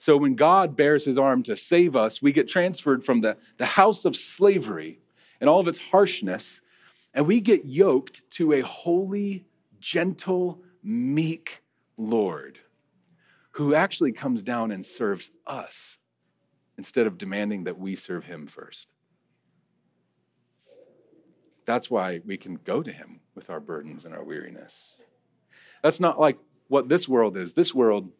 So 0.00 0.16
when 0.16 0.34
God 0.34 0.76
bares 0.76 1.04
his 1.04 1.18
arm 1.18 1.42
to 1.42 1.54
save 1.54 1.94
us, 1.94 2.22
we 2.22 2.32
get 2.32 2.48
transferred 2.48 3.04
from 3.04 3.20
the, 3.20 3.36
the 3.58 3.66
house 3.66 4.06
of 4.06 4.16
slavery 4.16 4.98
and 5.42 5.50
all 5.50 5.60
of 5.60 5.68
its 5.68 5.76
harshness, 5.78 6.62
and 7.12 7.26
we 7.26 7.38
get 7.38 7.66
yoked 7.66 8.22
to 8.30 8.54
a 8.54 8.62
holy, 8.62 9.44
gentle, 9.78 10.62
meek 10.82 11.62
Lord 11.98 12.58
who 13.50 13.74
actually 13.74 14.12
comes 14.12 14.42
down 14.42 14.70
and 14.70 14.86
serves 14.86 15.32
us 15.46 15.98
instead 16.78 17.06
of 17.06 17.18
demanding 17.18 17.64
that 17.64 17.78
we 17.78 17.94
serve 17.94 18.24
him 18.24 18.46
first. 18.46 18.88
That's 21.66 21.90
why 21.90 22.22
we 22.24 22.38
can 22.38 22.54
go 22.54 22.82
to 22.82 22.90
him 22.90 23.20
with 23.34 23.50
our 23.50 23.60
burdens 23.60 24.06
and 24.06 24.14
our 24.14 24.24
weariness. 24.24 24.94
That's 25.82 26.00
not 26.00 26.18
like 26.18 26.38
what 26.68 26.88
this 26.88 27.06
world 27.06 27.36
is. 27.36 27.52
This 27.52 27.74
world 27.74 28.10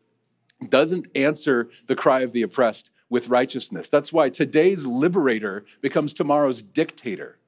doesn't 0.68 1.08
answer 1.14 1.70
the 1.86 1.96
cry 1.96 2.20
of 2.20 2.32
the 2.32 2.42
oppressed 2.42 2.90
with 3.08 3.28
righteousness. 3.28 3.88
That's 3.88 4.12
why 4.12 4.28
today's 4.28 4.86
liberator 4.86 5.64
becomes 5.80 6.14
tomorrow's 6.14 6.62
dictator. 6.62 7.38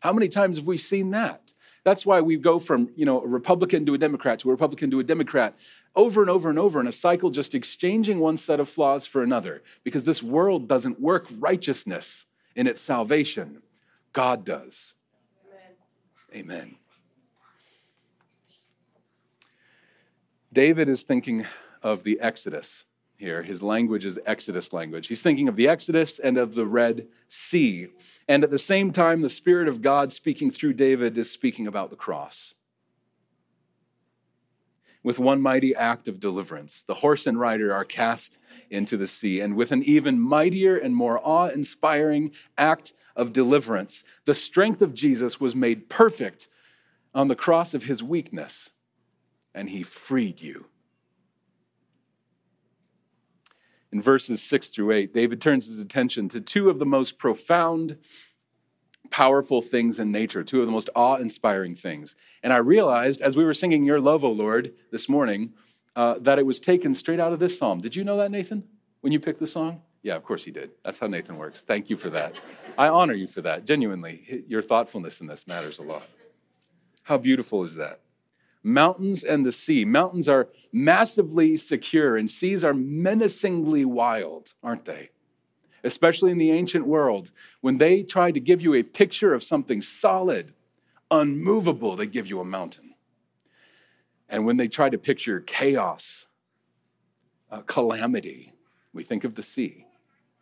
How 0.00 0.12
many 0.12 0.28
times 0.28 0.56
have 0.58 0.66
we 0.66 0.76
seen 0.76 1.10
that? 1.10 1.52
That's 1.82 2.04
why 2.04 2.20
we 2.20 2.36
go 2.36 2.58
from, 2.58 2.90
you 2.96 3.06
know, 3.06 3.22
a 3.22 3.26
Republican 3.26 3.86
to 3.86 3.94
a 3.94 3.98
Democrat 3.98 4.40
to 4.40 4.48
a 4.48 4.52
Republican 4.52 4.90
to 4.90 5.00
a 5.00 5.04
Democrat 5.04 5.54
over 5.94 6.20
and 6.20 6.28
over 6.28 6.50
and 6.50 6.58
over 6.58 6.80
in 6.80 6.86
a 6.86 6.92
cycle, 6.92 7.30
just 7.30 7.54
exchanging 7.54 8.20
one 8.20 8.36
set 8.36 8.60
of 8.60 8.68
flaws 8.68 9.06
for 9.06 9.22
another, 9.22 9.62
because 9.82 10.04
this 10.04 10.22
world 10.22 10.68
doesn't 10.68 11.00
work 11.00 11.26
righteousness 11.38 12.26
in 12.54 12.66
its 12.66 12.80
salvation. 12.80 13.62
God 14.12 14.44
does. 14.44 14.92
Amen. 16.34 16.54
Amen. 16.64 16.76
David 20.52 20.88
is 20.88 21.02
thinking 21.02 21.46
of 21.82 22.04
the 22.04 22.18
Exodus 22.20 22.84
here. 23.16 23.42
His 23.42 23.62
language 23.62 24.04
is 24.04 24.18
Exodus 24.26 24.72
language. 24.72 25.08
He's 25.08 25.22
thinking 25.22 25.48
of 25.48 25.56
the 25.56 25.68
Exodus 25.68 26.18
and 26.18 26.38
of 26.38 26.54
the 26.54 26.66
Red 26.66 27.08
Sea. 27.28 27.88
And 28.28 28.44
at 28.44 28.50
the 28.50 28.58
same 28.58 28.92
time, 28.92 29.20
the 29.20 29.28
Spirit 29.28 29.68
of 29.68 29.82
God 29.82 30.12
speaking 30.12 30.50
through 30.50 30.74
David 30.74 31.16
is 31.16 31.30
speaking 31.30 31.66
about 31.66 31.90
the 31.90 31.96
cross. 31.96 32.54
With 35.02 35.18
one 35.18 35.40
mighty 35.40 35.74
act 35.74 36.08
of 36.08 36.18
deliverance, 36.18 36.82
the 36.86 36.94
horse 36.94 37.26
and 37.26 37.38
rider 37.38 37.72
are 37.72 37.84
cast 37.84 38.38
into 38.70 38.96
the 38.96 39.06
sea. 39.06 39.40
And 39.40 39.54
with 39.54 39.70
an 39.70 39.84
even 39.84 40.18
mightier 40.18 40.76
and 40.76 40.96
more 40.96 41.20
awe 41.22 41.46
inspiring 41.46 42.32
act 42.58 42.92
of 43.14 43.32
deliverance, 43.32 44.02
the 44.24 44.34
strength 44.34 44.82
of 44.82 44.94
Jesus 44.94 45.40
was 45.40 45.54
made 45.54 45.88
perfect 45.88 46.48
on 47.14 47.28
the 47.28 47.36
cross 47.36 47.72
of 47.72 47.84
his 47.84 48.02
weakness, 48.02 48.68
and 49.54 49.70
he 49.70 49.82
freed 49.82 50.40
you 50.40 50.66
in 53.92 54.02
verses 54.02 54.42
6 54.42 54.68
through 54.68 54.92
8, 54.92 55.14
David 55.14 55.40
turns 55.40 55.66
his 55.66 55.80
attention 55.80 56.28
to 56.30 56.40
two 56.40 56.68
of 56.68 56.78
the 56.78 56.86
most 56.86 57.18
profound, 57.18 57.98
powerful 59.10 59.62
things 59.62 59.98
in 59.98 60.10
nature, 60.10 60.42
two 60.42 60.60
of 60.60 60.66
the 60.66 60.72
most 60.72 60.90
awe 60.94 61.16
inspiring 61.16 61.74
things. 61.74 62.14
And 62.42 62.52
I 62.52 62.58
realized 62.58 63.22
as 63.22 63.36
we 63.36 63.44
were 63.44 63.54
singing 63.54 63.84
Your 63.84 64.00
Love, 64.00 64.24
O 64.24 64.30
Lord, 64.30 64.74
this 64.90 65.08
morning, 65.08 65.52
uh, 65.94 66.16
that 66.20 66.38
it 66.38 66.46
was 66.46 66.60
taken 66.60 66.92
straight 66.92 67.20
out 67.20 67.32
of 67.32 67.38
this 67.38 67.58
psalm. 67.58 67.80
Did 67.80 67.96
you 67.96 68.04
know 68.04 68.16
that, 68.18 68.30
Nathan, 68.30 68.64
when 69.00 69.12
you 69.12 69.20
picked 69.20 69.38
the 69.38 69.46
song? 69.46 69.82
Yeah, 70.02 70.14
of 70.14 70.24
course 70.24 70.44
he 70.44 70.50
did. 70.50 70.70
That's 70.84 70.98
how 70.98 71.06
Nathan 71.06 71.36
works. 71.36 71.62
Thank 71.62 71.90
you 71.90 71.96
for 71.96 72.10
that. 72.10 72.34
I 72.78 72.88
honor 72.88 73.14
you 73.14 73.26
for 73.26 73.40
that. 73.42 73.64
Genuinely, 73.64 74.44
your 74.46 74.62
thoughtfulness 74.62 75.20
in 75.20 75.26
this 75.26 75.46
matters 75.46 75.78
a 75.78 75.82
lot. 75.82 76.06
How 77.02 77.18
beautiful 77.18 77.64
is 77.64 77.76
that? 77.76 78.00
Mountains 78.62 79.24
and 79.24 79.44
the 79.44 79.52
sea. 79.52 79.84
Mountains 79.84 80.28
are 80.28 80.48
massively 80.72 81.56
secure, 81.56 82.16
and 82.16 82.30
seas 82.30 82.64
are 82.64 82.74
menacingly 82.74 83.84
wild, 83.84 84.54
aren't 84.62 84.84
they? 84.84 85.10
Especially 85.84 86.30
in 86.30 86.38
the 86.38 86.50
ancient 86.50 86.86
world, 86.86 87.30
when 87.60 87.78
they 87.78 88.02
tried 88.02 88.34
to 88.34 88.40
give 88.40 88.60
you 88.60 88.74
a 88.74 88.82
picture 88.82 89.32
of 89.32 89.42
something 89.42 89.80
solid, 89.80 90.52
unmovable, 91.10 91.96
they 91.96 92.06
give 92.06 92.26
you 92.26 92.40
a 92.40 92.44
mountain. 92.44 92.94
And 94.28 94.44
when 94.44 94.56
they 94.56 94.68
try 94.68 94.90
to 94.90 94.98
picture 94.98 95.40
chaos, 95.40 96.26
uh, 97.50 97.60
calamity, 97.62 98.52
we 98.92 99.04
think 99.04 99.24
of 99.24 99.34
the 99.34 99.42
sea 99.42 99.86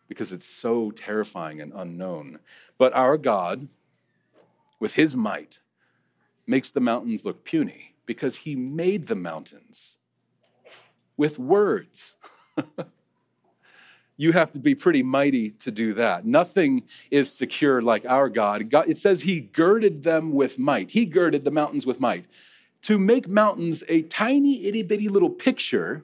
because 0.07 0.31
it's 0.31 0.45
so 0.45 0.91
terrifying 0.91 1.61
and 1.61 1.73
unknown. 1.73 2.39
But 2.77 2.93
our 2.93 3.17
God, 3.17 3.67
with 4.79 4.95
his 4.95 5.15
might, 5.15 5.59
makes 6.47 6.71
the 6.71 6.79
mountains 6.79 7.25
look 7.25 7.43
puny 7.43 7.94
because 8.05 8.35
he 8.35 8.55
made 8.55 9.07
the 9.07 9.15
mountains 9.15 9.97
with 11.17 11.39
words. 11.39 12.15
you 14.17 14.31
have 14.31 14.51
to 14.51 14.59
be 14.59 14.75
pretty 14.75 15.03
mighty 15.03 15.51
to 15.51 15.71
do 15.71 15.93
that. 15.95 16.25
Nothing 16.25 16.83
is 17.11 17.31
secure 17.31 17.81
like 17.81 18.05
our 18.05 18.29
God. 18.29 18.69
God. 18.69 18.89
It 18.89 18.97
says 18.97 19.21
he 19.21 19.41
girded 19.41 20.03
them 20.03 20.31
with 20.31 20.57
might. 20.57 20.91
He 20.91 21.05
girded 21.05 21.43
the 21.43 21.51
mountains 21.51 21.85
with 21.85 21.99
might. 21.99 22.25
To 22.83 22.97
make 22.97 23.27
mountains 23.27 23.83
a 23.87 24.03
tiny, 24.03 24.65
itty 24.65 24.83
bitty 24.83 25.09
little 25.09 25.29
picture 25.29 26.03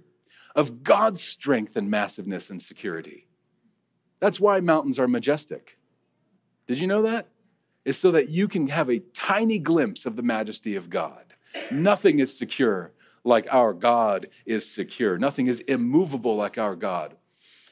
of 0.55 0.83
God's 0.83 1.21
strength 1.21 1.75
and 1.75 1.89
massiveness 1.89 2.49
and 2.49 2.61
security. 2.61 3.27
That's 4.19 4.39
why 4.39 4.59
mountains 4.59 4.99
are 4.99 5.07
majestic. 5.07 5.77
Did 6.67 6.79
you 6.79 6.87
know 6.87 7.03
that? 7.03 7.27
Is 7.85 7.97
so 7.97 8.11
that 8.11 8.29
you 8.29 8.47
can 8.47 8.67
have 8.67 8.89
a 8.89 8.99
tiny 8.99 9.57
glimpse 9.57 10.05
of 10.05 10.15
the 10.15 10.21
majesty 10.21 10.75
of 10.75 10.89
God. 10.89 11.30
Nothing 11.69 12.19
is 12.19 12.37
secure 12.37 12.91
like 13.23 13.47
our 13.51 13.73
God 13.73 14.27
is 14.45 14.69
secure. 14.69 15.17
Nothing 15.17 15.47
is 15.47 15.59
immovable 15.61 16.35
like 16.35 16.57
our 16.57 16.75
God. 16.75 17.15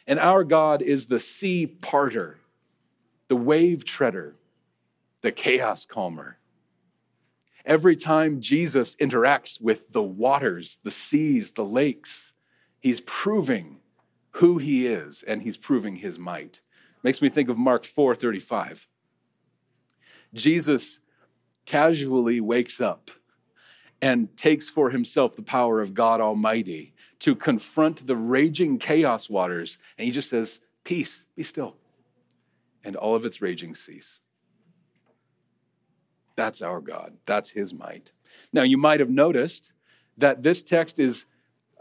And 0.08 0.20
our 0.20 0.44
God 0.44 0.82
is 0.82 1.06
the 1.06 1.20
sea 1.20 1.68
parter, 1.82 2.36
the 3.28 3.36
wave 3.36 3.86
treader, 3.86 4.36
the 5.22 5.32
chaos 5.32 5.86
calmer. 5.86 6.38
Every 7.65 7.96
time 7.96 8.42
Jesus 8.42 8.96
interacts 8.96 9.62
with 9.62 9.92
the 9.92 10.02
waters, 10.02 10.80
the 10.84 10.92
seas, 10.92 11.52
the 11.52 11.65
lakes, 11.65 12.34
he's 12.80 13.02
proving 13.02 13.78
who 14.32 14.58
he 14.58 14.88
is 14.88 15.24
and 15.24 15.42
he's 15.42 15.58
proving 15.58 15.98
his 15.98 16.18
might. 16.18 16.62
Makes 17.04 17.22
me 17.22 17.30
think 17.30 17.50
of 17.50 17.58
Mark 17.58 17.84
4:35. 17.84 18.88
Jesus 20.34 21.00
casually 21.65 22.39
wakes 22.39 22.82
up 22.82 23.12
and 24.01 24.35
takes 24.38 24.69
for 24.69 24.89
himself 24.89 25.35
the 25.35 25.41
power 25.41 25.81
of 25.81 25.93
God 25.93 26.21
Almighty 26.21 26.93
to 27.19 27.35
confront 27.35 28.05
the 28.07 28.15
raging 28.15 28.77
chaos 28.77 29.29
waters. 29.29 29.77
And 29.97 30.05
he 30.05 30.12
just 30.12 30.29
says, 30.29 30.59
Peace, 30.83 31.25
be 31.35 31.43
still. 31.43 31.75
And 32.83 32.95
all 32.95 33.15
of 33.15 33.25
its 33.25 33.41
raging 33.41 33.75
cease. 33.75 34.19
That's 36.35 36.62
our 36.62 36.79
God. 36.79 37.17
That's 37.25 37.49
his 37.49 37.73
might. 37.73 38.13
Now, 38.53 38.63
you 38.63 38.77
might 38.77 39.01
have 39.01 39.09
noticed 39.09 39.73
that 40.17 40.41
this 40.41 40.63
text 40.63 40.97
is 40.99 41.25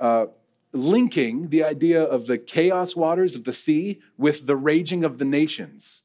uh, 0.01 0.27
linking 0.73 1.49
the 1.49 1.63
idea 1.63 2.03
of 2.03 2.27
the 2.27 2.39
chaos 2.39 2.97
waters 2.97 3.37
of 3.37 3.45
the 3.45 3.53
sea 3.53 4.01
with 4.17 4.47
the 4.47 4.57
raging 4.57 5.05
of 5.05 5.19
the 5.19 5.25
nations, 5.25 6.03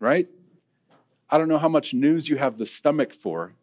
right? 0.00 0.28
I 1.30 1.38
don't 1.38 1.48
know 1.48 1.58
how 1.58 1.68
much 1.68 1.94
news 1.94 2.28
you 2.28 2.36
have 2.36 2.58
the 2.58 2.66
stomach 2.66 3.14
for, 3.14 3.54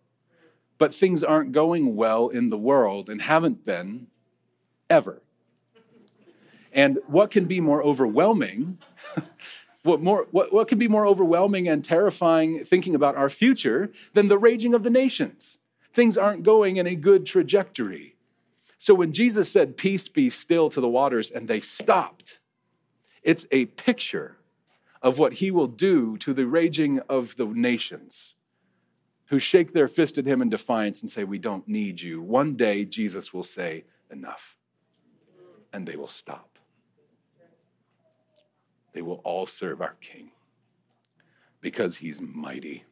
but 0.80 0.96
things 0.96 1.24
aren't 1.24 1.52
going 1.52 1.96
well 1.96 2.30
in 2.30 2.50
the 2.50 2.58
world 2.58 3.10
and 3.10 3.22
haven't 3.22 3.63
been 3.63 4.08
ever. 4.89 5.22
And 6.72 7.00
what 7.06 7.30
can 7.30 7.46
be 7.46 7.60
more 7.60 7.84
overwhelming? 7.84 8.80
what, 9.84 10.02
more, 10.02 10.28
what, 10.32 10.54
what 10.54 10.68
can 10.68 10.80
be 10.80 10.88
more 10.88 11.06
overwhelming 11.06 11.68
and 11.68 11.84
terrifying 11.84 12.63
thinking 12.63 12.96
about 12.96 13.15
our 13.15 13.30
future 13.30 13.92
than 14.13 14.30
the 14.30 14.38
raging 14.38 14.74
of 14.74 14.84
the 14.84 14.89
nations? 14.89 15.58
Things 15.94 16.18
aren't 16.18 16.44
going 16.44 16.78
in 16.78 16.88
a 16.88 16.96
good 16.96 17.26
trajectory. 17.26 18.15
So 18.78 18.94
when 18.94 19.12
Jesus 19.12 19.52
said, 19.52 19.78
Peace 19.78 20.08
be 20.08 20.30
still 20.30 20.70
to 20.70 20.80
the 20.80 20.88
waters, 20.88 21.30
and 21.30 21.48
they 21.48 21.60
stopped, 21.60 22.39
it's 23.22 23.46
a 23.52 23.65
picture 23.65 24.38
of 25.02 25.20
what 25.20 25.34
he 25.34 25.52
will 25.52 25.68
do 25.68 26.18
to 26.20 26.34
the 26.34 26.46
raging 26.46 27.00
of 27.10 27.36
the 27.36 27.46
nations 27.46 28.36
who 29.30 29.39
shake 29.39 29.74
their 29.74 29.88
fist 29.88 30.18
at 30.18 30.26
him 30.26 30.42
in 30.42 30.50
defiance 30.50 31.02
and 31.02 31.10
say, 31.10 31.24
We 31.24 31.38
don't 31.38 31.68
need 31.68 32.02
you. 32.02 32.22
One 32.22 32.56
day, 32.56 32.86
Jesus 32.86 33.34
will 33.34 33.44
say, 33.44 33.86
Enough. 34.12 34.58
And 35.72 35.88
they 35.88 35.96
will 35.96 36.08
stop. 36.08 36.58
They 38.94 39.04
will 39.04 39.22
all 39.24 39.46
serve 39.46 39.82
our 39.82 39.96
King 40.02 40.32
because 41.62 41.98
he's 41.98 42.20
mighty. 42.20 42.86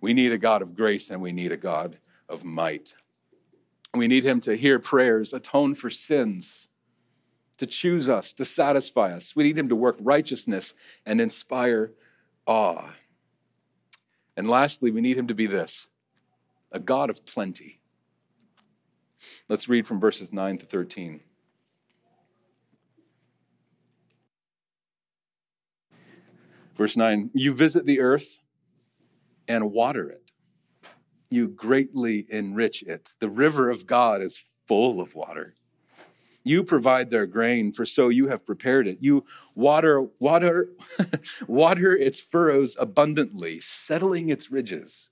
We 0.00 0.14
need 0.14 0.30
a 0.30 0.38
God 0.38 0.62
of 0.62 0.76
grace 0.76 1.10
and 1.10 1.20
we 1.20 1.32
need 1.32 1.50
a 1.50 1.56
God 1.56 1.98
of 2.28 2.44
might. 2.44 2.94
We 3.94 4.06
need 4.06 4.22
him 4.22 4.40
to 4.42 4.56
hear 4.56 4.78
prayers, 4.78 5.32
atone 5.32 5.74
for 5.74 5.90
sins, 5.90 6.68
to 7.56 7.66
choose 7.66 8.08
us, 8.08 8.32
to 8.34 8.44
satisfy 8.44 9.12
us. 9.12 9.34
We 9.34 9.42
need 9.42 9.58
him 9.58 9.68
to 9.68 9.74
work 9.74 9.96
righteousness 9.98 10.74
and 11.04 11.20
inspire 11.20 11.92
awe. 12.46 12.90
And 14.38 14.48
lastly, 14.48 14.90
we 14.90 15.02
need 15.02 15.18
him 15.18 15.26
to 15.26 15.34
be 15.34 15.46
this 15.46 15.88
a 16.72 16.78
God 16.78 17.10
of 17.10 17.26
plenty. 17.26 17.80
Let's 19.48 19.68
read 19.68 19.86
from 19.86 20.00
verses 20.00 20.32
9 20.32 20.58
to 20.58 20.64
13. 20.64 21.20
Verse 26.76 26.96
9 26.96 27.30
You 27.34 27.52
visit 27.52 27.84
the 27.84 28.00
earth 28.00 28.38
and 29.46 29.72
water 29.72 30.08
it 30.08 30.28
you 31.30 31.48
greatly 31.48 32.26
enrich 32.28 32.82
it. 32.82 33.14
The 33.20 33.28
river 33.28 33.70
of 33.70 33.86
God 33.86 34.22
is 34.22 34.44
full 34.66 35.00
of 35.00 35.14
water. 35.14 35.54
You 36.48 36.64
provide 36.64 37.10
their 37.10 37.26
grain, 37.26 37.72
for 37.72 37.84
so 37.84 38.08
you 38.08 38.28
have 38.28 38.46
prepared 38.46 38.88
it. 38.88 38.96
You 39.02 39.26
water, 39.54 40.06
water, 40.18 40.70
water 41.46 41.94
its 41.94 42.20
furrows 42.20 42.74
abundantly, 42.80 43.60
settling 43.60 44.30
its 44.30 44.50
ridges, 44.50 45.10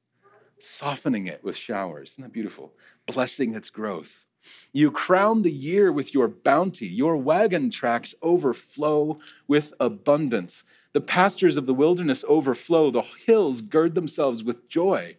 softening 0.58 1.26
it 1.26 1.44
with 1.44 1.54
showers. 1.54 2.12
Isn't 2.12 2.22
that 2.22 2.32
beautiful? 2.32 2.72
Blessing 3.04 3.54
its 3.54 3.68
growth. 3.68 4.24
You 4.72 4.90
crown 4.90 5.42
the 5.42 5.52
year 5.52 5.92
with 5.92 6.14
your 6.14 6.26
bounty. 6.26 6.86
Your 6.86 7.18
wagon 7.18 7.70
tracks 7.70 8.14
overflow 8.22 9.18
with 9.46 9.74
abundance. 9.78 10.64
The 10.94 11.02
pastures 11.02 11.58
of 11.58 11.66
the 11.66 11.74
wilderness 11.74 12.24
overflow. 12.26 12.90
The 12.90 13.02
hills 13.02 13.60
gird 13.60 13.94
themselves 13.94 14.42
with 14.42 14.70
joy. 14.70 15.18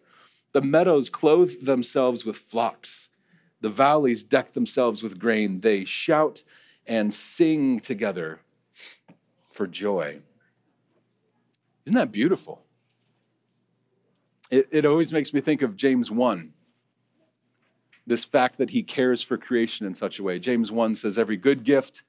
The 0.54 0.62
meadows 0.64 1.12
clothe 1.12 1.62
themselves 1.62 2.26
with 2.26 2.38
flocks. 2.38 3.08
The 3.68 3.74
valleys 3.74 4.24
deck 4.24 4.54
themselves 4.54 5.04
with 5.04 5.20
grain. 5.20 5.60
They 5.60 5.84
shout 5.84 6.42
and 6.86 7.14
sing 7.14 7.82
together 7.82 8.40
for 9.52 9.68
joy. 9.68 10.22
Isn't 11.86 11.98
that 11.98 12.14
beautiful? 12.14 12.64
It, 14.50 14.70
it 14.72 14.86
always 14.86 15.12
makes 15.12 15.34
me 15.34 15.42
think 15.42 15.64
of 15.64 15.76
James 15.76 16.10
1. 16.10 16.54
This 18.06 18.24
fact 18.24 18.58
that 18.60 18.70
he 18.70 18.84
cares 18.84 19.22
for 19.22 19.38
creation 19.38 19.86
in 19.86 19.94
such 19.94 20.18
a 20.18 20.24
way. 20.24 20.40
James 20.40 20.72
1 20.72 20.96
says, 20.96 21.20
Every 21.20 21.36
good 21.36 21.66
gift 21.66 22.04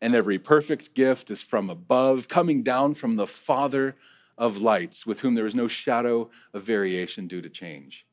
and 0.00 0.14
every 0.14 0.38
perfect 0.38 0.94
gift 0.94 1.30
is 1.30 1.42
from 1.42 1.68
above, 1.68 2.26
coming 2.26 2.62
down 2.62 2.94
from 2.94 3.16
the 3.16 3.26
Father 3.26 3.96
of 4.38 4.56
lights, 4.56 5.04
with 5.04 5.20
whom 5.20 5.34
there 5.34 5.46
is 5.46 5.54
no 5.54 5.68
shadow 5.68 6.30
of 6.54 6.62
variation 6.62 7.26
due 7.28 7.42
to 7.42 7.50
change. 7.50 8.06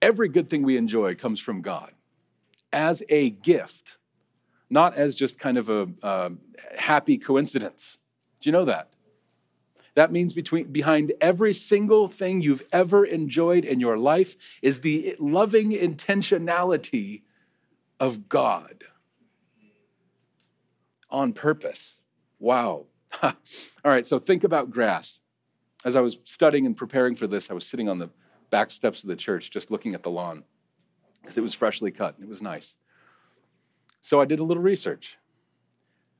Every 0.00 0.28
good 0.28 0.48
thing 0.48 0.62
we 0.62 0.76
enjoy 0.76 1.16
comes 1.16 1.40
from 1.40 1.60
God 1.60 1.90
as 2.76 3.02
a 3.08 3.30
gift, 3.30 3.96
not 4.70 4.94
as 4.94 5.14
just 5.14 5.40
kind 5.40 5.58
of 5.58 5.68
a, 5.68 5.88
a 6.02 6.30
happy 6.76 7.16
coincidence. 7.18 7.96
Do 8.40 8.48
you 8.48 8.52
know 8.52 8.66
that? 8.66 8.90
That 9.94 10.12
means 10.12 10.34
between, 10.34 10.70
behind 10.70 11.12
every 11.22 11.54
single 11.54 12.06
thing 12.06 12.42
you've 12.42 12.66
ever 12.70 13.04
enjoyed 13.04 13.64
in 13.64 13.80
your 13.80 13.96
life 13.96 14.36
is 14.60 14.82
the 14.82 15.16
loving 15.18 15.72
intentionality 15.72 17.22
of 17.98 18.28
God 18.28 18.84
on 21.08 21.32
purpose. 21.32 21.94
Wow. 22.38 22.84
All 23.22 23.32
right, 23.84 24.04
so 24.04 24.18
think 24.18 24.44
about 24.44 24.70
grass 24.70 25.20
as 25.86 25.94
I 25.94 26.00
was 26.00 26.18
studying 26.24 26.66
and 26.66 26.76
preparing 26.76 27.14
for 27.14 27.28
this, 27.28 27.48
I 27.50 27.54
was 27.54 27.64
sitting 27.64 27.88
on 27.88 27.98
the 27.98 28.10
back 28.50 28.72
steps 28.72 29.04
of 29.04 29.08
the 29.08 29.16
church 29.16 29.50
just 29.50 29.70
looking 29.70 29.94
at 29.94 30.02
the 30.02 30.10
lawn 30.10 30.42
because 31.26 31.36
it 31.36 31.42
was 31.42 31.52
freshly 31.52 31.90
cut 31.90 32.14
and 32.14 32.24
it 32.24 32.28
was 32.28 32.40
nice. 32.40 32.76
So 34.00 34.20
I 34.20 34.24
did 34.24 34.38
a 34.38 34.44
little 34.44 34.62
research. 34.62 35.18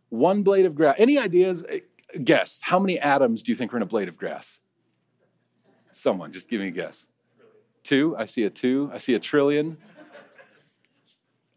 One 0.09 0.42
blade 0.42 0.66
of 0.66 0.75
grass. 0.75 0.97
Any 0.99 1.16
ideas? 1.16 1.64
Eh, 1.69 1.79
guess. 2.25 2.61
How 2.61 2.81
many 2.81 2.99
atoms 2.99 3.45
do 3.45 3.53
you 3.53 3.57
think 3.57 3.73
are 3.73 3.77
in 3.77 3.83
a 3.85 3.87
blade 3.87 4.09
of 4.09 4.16
grass? 4.16 4.59
Someone, 5.92 6.33
just 6.33 6.49
give 6.49 6.61
me 6.61 6.69
a 6.69 6.73
guess. 6.73 7.07
Two. 7.85 8.16
I 8.19 8.25
see 8.25 8.42
a 8.42 8.51
two. 8.51 8.90
I 8.92 8.99
see 8.99 9.14
a 9.14 9.21
trillion. 9.21 9.79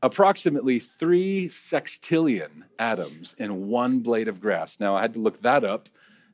Approximately 0.03 0.79
three 0.79 1.47
sextillion 1.47 2.63
atoms 2.77 3.35
in 3.39 3.67
one 3.67 3.99
blade 3.99 4.27
of 4.27 4.39
grass. 4.39 4.79
Now, 4.79 4.95
I 4.95 5.01
had 5.01 5.13
to 5.13 5.19
look 5.19 5.41
that 5.41 5.63
up 5.63 5.89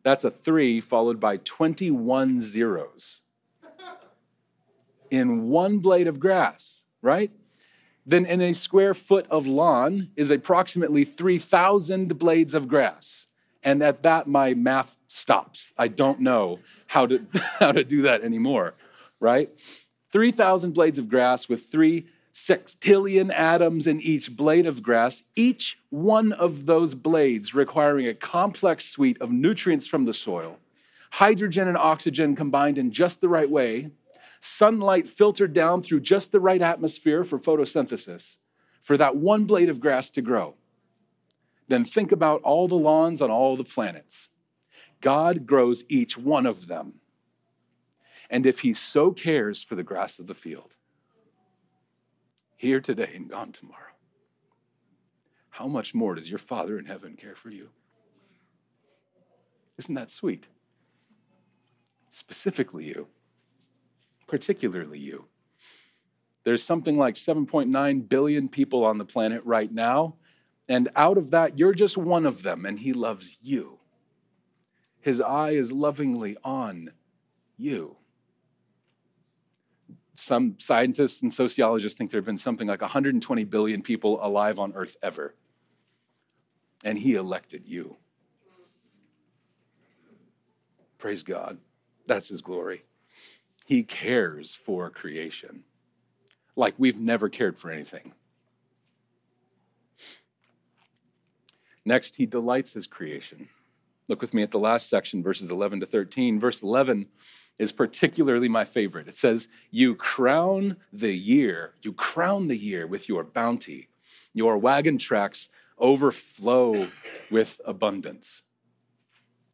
that's 0.06 0.24
a 0.24 0.30
three 0.30 0.82
followed 0.82 1.20
by 1.20 1.38
21 1.38 2.40
zeros 2.40 3.22
in 5.10 5.50
one 5.50 5.80
blade 5.80 6.08
of 6.08 6.20
grass, 6.20 6.84
right? 7.06 7.32
Then 8.06 8.26
in 8.26 8.42
a 8.42 8.54
square 8.54 8.94
foot 8.94 9.26
of 9.30 9.48
lawn 9.48 10.10
is 10.16 10.32
approximately 10.32 11.06
3,000 11.06 12.18
blades 12.20 12.54
of 12.54 12.68
grass. 12.68 13.26
And 13.64 13.82
at 13.82 14.04
that, 14.04 14.28
my 14.28 14.54
math 14.54 14.98
stops. 15.08 15.74
I 15.78 15.88
don't 15.88 16.20
know 16.20 16.60
how 16.88 17.08
to, 17.08 17.26
how 17.60 17.72
to 17.72 17.84
do 17.84 18.02
that 18.04 18.24
anymore, 18.24 18.74
right? 19.20 19.50
3,000 20.12 20.74
blades 20.74 21.00
of 21.00 21.10
grass 21.10 21.48
with 21.48 21.72
three 21.72 22.08
sextillion 22.34 23.34
atoms 23.34 23.88
in 23.88 24.02
each 24.02 24.36
blade 24.36 24.66
of 24.66 24.84
grass, 24.84 25.24
each 25.38 25.80
one 25.90 26.34
of 26.34 26.66
those 26.66 26.94
blades 26.94 27.56
requiring 27.56 28.08
a 28.08 28.14
complex 28.14 28.86
suite 28.86 29.20
of 29.22 29.32
nutrients 29.32 29.88
from 29.88 30.04
the 30.04 30.14
soil, 30.14 30.58
hydrogen 31.12 31.70
and 31.70 31.78
oxygen 31.78 32.36
combined 32.36 32.78
in 32.78 32.92
just 32.92 33.22
the 33.22 33.30
right 33.30 33.50
way, 33.50 33.90
sunlight 34.40 35.10
filtered 35.10 35.54
down 35.54 35.82
through 35.82 36.02
just 36.02 36.32
the 36.32 36.40
right 36.40 36.62
atmosphere 36.62 37.24
for 37.24 37.40
photosynthesis, 37.40 38.38
for 38.82 38.98
that 38.98 39.16
one 39.16 39.46
blade 39.46 39.70
of 39.70 39.80
grass 39.80 40.10
to 40.12 40.22
grow. 40.22 40.56
Then 41.68 41.84
think 41.84 42.12
about 42.12 42.42
all 42.44 42.68
the 42.68 42.76
lawns 42.76 43.22
on 43.22 43.32
all 43.32 43.58
the 43.58 43.64
planets. 43.64 44.30
God 45.02 45.46
grows 45.46 45.84
each 45.90 46.18
one 46.18 46.46
of 46.46 46.68
them. 46.68 46.96
And 48.30 48.46
if 48.46 48.60
He 48.60 48.74
so 48.74 49.12
cares 49.12 49.64
for 49.64 49.76
the 49.76 49.84
grass 49.84 50.20
of 50.20 50.28
the 50.28 50.36
field, 50.36 50.76
here 52.56 52.80
today 52.80 53.12
and 53.16 53.30
gone 53.30 53.52
tomorrow. 53.52 53.82
How 55.50 55.68
much 55.68 55.94
more 55.94 56.16
does 56.16 56.30
your 56.30 56.40
Father 56.40 56.78
in 56.78 56.86
heaven 56.86 57.16
care 57.16 57.36
for 57.36 57.50
you? 57.50 57.70
Isn't 59.78 59.96
that 59.96 60.10
sweet? 60.10 60.48
Specifically, 62.10 62.86
you, 62.86 63.08
particularly 64.28 65.00
you. 65.00 65.26
There's 66.44 66.64
something 66.64 66.98
like 66.98 67.16
7.9 67.16 68.10
billion 68.10 68.50
people 68.50 68.86
on 68.86 68.98
the 68.98 69.06
planet 69.06 69.42
right 69.46 69.72
now, 69.72 70.16
and 70.68 70.90
out 70.96 71.18
of 71.18 71.32
that, 71.32 71.58
you're 71.58 71.74
just 71.74 71.98
one 71.98 72.26
of 72.26 72.44
them, 72.44 72.66
and 72.66 72.80
He 72.80 72.94
loves 72.94 73.38
you. 73.42 73.80
His 75.06 75.22
eye 75.22 75.52
is 75.52 75.72
lovingly 75.72 76.36
on 76.44 76.92
you. 77.58 77.98
Some 80.16 80.56
scientists 80.60 81.22
and 81.22 81.32
sociologists 81.32 81.98
think 81.98 82.10
there 82.10 82.20
have 82.20 82.26
been 82.26 82.38
something 82.38 82.68
like 82.68 82.82
120 82.82 83.44
billion 83.44 83.82
people 83.82 84.20
alive 84.26 84.58
on 84.58 84.74
earth 84.74 84.98
ever. 85.04 85.36
And 86.84 86.98
he 86.98 87.16
elected 87.16 87.68
you. 87.68 87.98
Praise 90.98 91.22
God. 91.22 91.60
That's 92.08 92.30
his 92.30 92.42
glory. 92.42 92.84
He 93.66 93.82
cares 93.82 94.54
for 94.54 94.92
creation 94.92 95.64
like 96.56 96.76
we've 96.78 97.00
never 97.00 97.30
cared 97.30 97.58
for 97.58 97.72
anything. 97.72 98.14
Next, 101.84 102.16
he 102.16 102.28
delights 102.28 102.74
his 102.74 102.86
creation. 102.88 103.50
Look 104.08 104.22
with 104.22 104.36
me 104.36 104.44
at 104.44 104.52
the 104.52 104.60
last 104.60 104.88
section, 104.88 105.24
verses 105.24 105.50
11 105.50 105.80
to 105.80 105.88
13. 105.88 106.40
Verse 106.40 106.62
11 106.62 107.08
is 107.58 107.72
particularly 107.72 108.48
my 108.48 108.66
favorite. 108.66 109.08
It 109.08 109.18
says, 109.18 109.48
You 109.72 109.96
crown 109.96 110.78
the 110.94 111.14
year, 111.14 111.74
you 111.82 111.92
crown 111.92 112.48
the 112.48 112.58
year 112.58 112.86
with 112.86 113.10
your 113.10 113.24
bounty. 113.24 113.90
Your 114.32 114.60
wagon 114.60 115.00
tracks 115.00 115.50
overflow 115.80 116.88
with 117.32 117.60
abundance. 117.66 118.44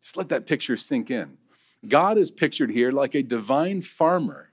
Just 0.03 0.17
let 0.17 0.29
that 0.29 0.47
picture 0.47 0.75
sink 0.75 1.11
in. 1.11 1.37
God 1.87 2.17
is 2.17 2.31
pictured 2.31 2.71
here 2.71 2.91
like 2.91 3.15
a 3.15 3.23
divine 3.23 3.81
farmer, 3.81 4.51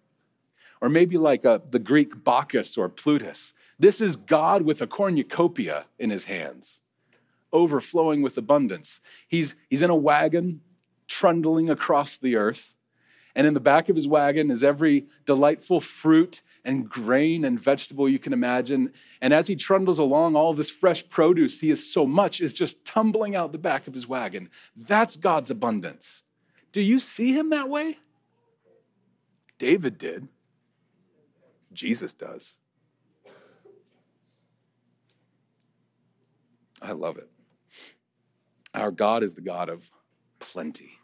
or 0.80 0.88
maybe 0.88 1.16
like 1.16 1.44
a, 1.44 1.60
the 1.70 1.78
Greek 1.78 2.24
Bacchus 2.24 2.76
or 2.76 2.88
Plutus. 2.88 3.52
This 3.78 4.00
is 4.00 4.16
God 4.16 4.62
with 4.62 4.82
a 4.82 4.86
cornucopia 4.86 5.86
in 5.98 6.10
his 6.10 6.24
hands 6.24 6.80
overflowing 7.52 8.22
with 8.22 8.36
abundance. 8.38 9.00
He's, 9.26 9.56
he's 9.68 9.82
in 9.82 9.90
a 9.90 9.96
wagon 9.96 10.60
trundling 11.06 11.70
across 11.70 12.18
the 12.18 12.36
earth. 12.36 12.74
And 13.34 13.46
in 13.46 13.54
the 13.54 13.60
back 13.60 13.88
of 13.88 13.96
his 13.96 14.08
wagon 14.08 14.50
is 14.50 14.64
every 14.64 15.06
delightful 15.24 15.80
fruit 15.80 16.42
and 16.64 16.88
grain 16.88 17.44
and 17.44 17.58
vegetable 17.58 18.08
you 18.08 18.18
can 18.18 18.32
imagine. 18.32 18.92
And 19.20 19.32
as 19.32 19.46
he 19.46 19.56
trundles 19.56 19.98
along, 19.98 20.34
all 20.34 20.54
this 20.54 20.70
fresh 20.70 21.08
produce 21.08 21.60
he 21.60 21.70
is 21.70 21.92
so 21.92 22.04
much 22.04 22.40
is 22.40 22.52
just 22.52 22.84
tumbling 22.84 23.36
out 23.36 23.52
the 23.52 23.58
back 23.58 23.86
of 23.86 23.94
his 23.94 24.08
wagon. 24.08 24.50
That's 24.76 25.16
God's 25.16 25.50
abundance. 25.50 26.22
Do 26.72 26.80
you 26.82 26.98
see 26.98 27.32
him 27.32 27.50
that 27.50 27.68
way? 27.68 27.98
David 29.58 29.98
did. 29.98 30.28
Jesus 31.72 32.14
does. 32.14 32.54
I 36.80 36.92
love 36.92 37.18
it. 37.18 37.28
Our 38.74 38.90
God 38.90 39.22
is 39.22 39.34
the 39.34 39.40
God 39.40 39.68
of 39.68 39.90
plenty. 40.38 40.98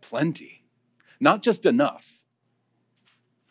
Plenty. 0.00 0.64
Not 1.20 1.42
just 1.42 1.64
enough, 1.64 2.18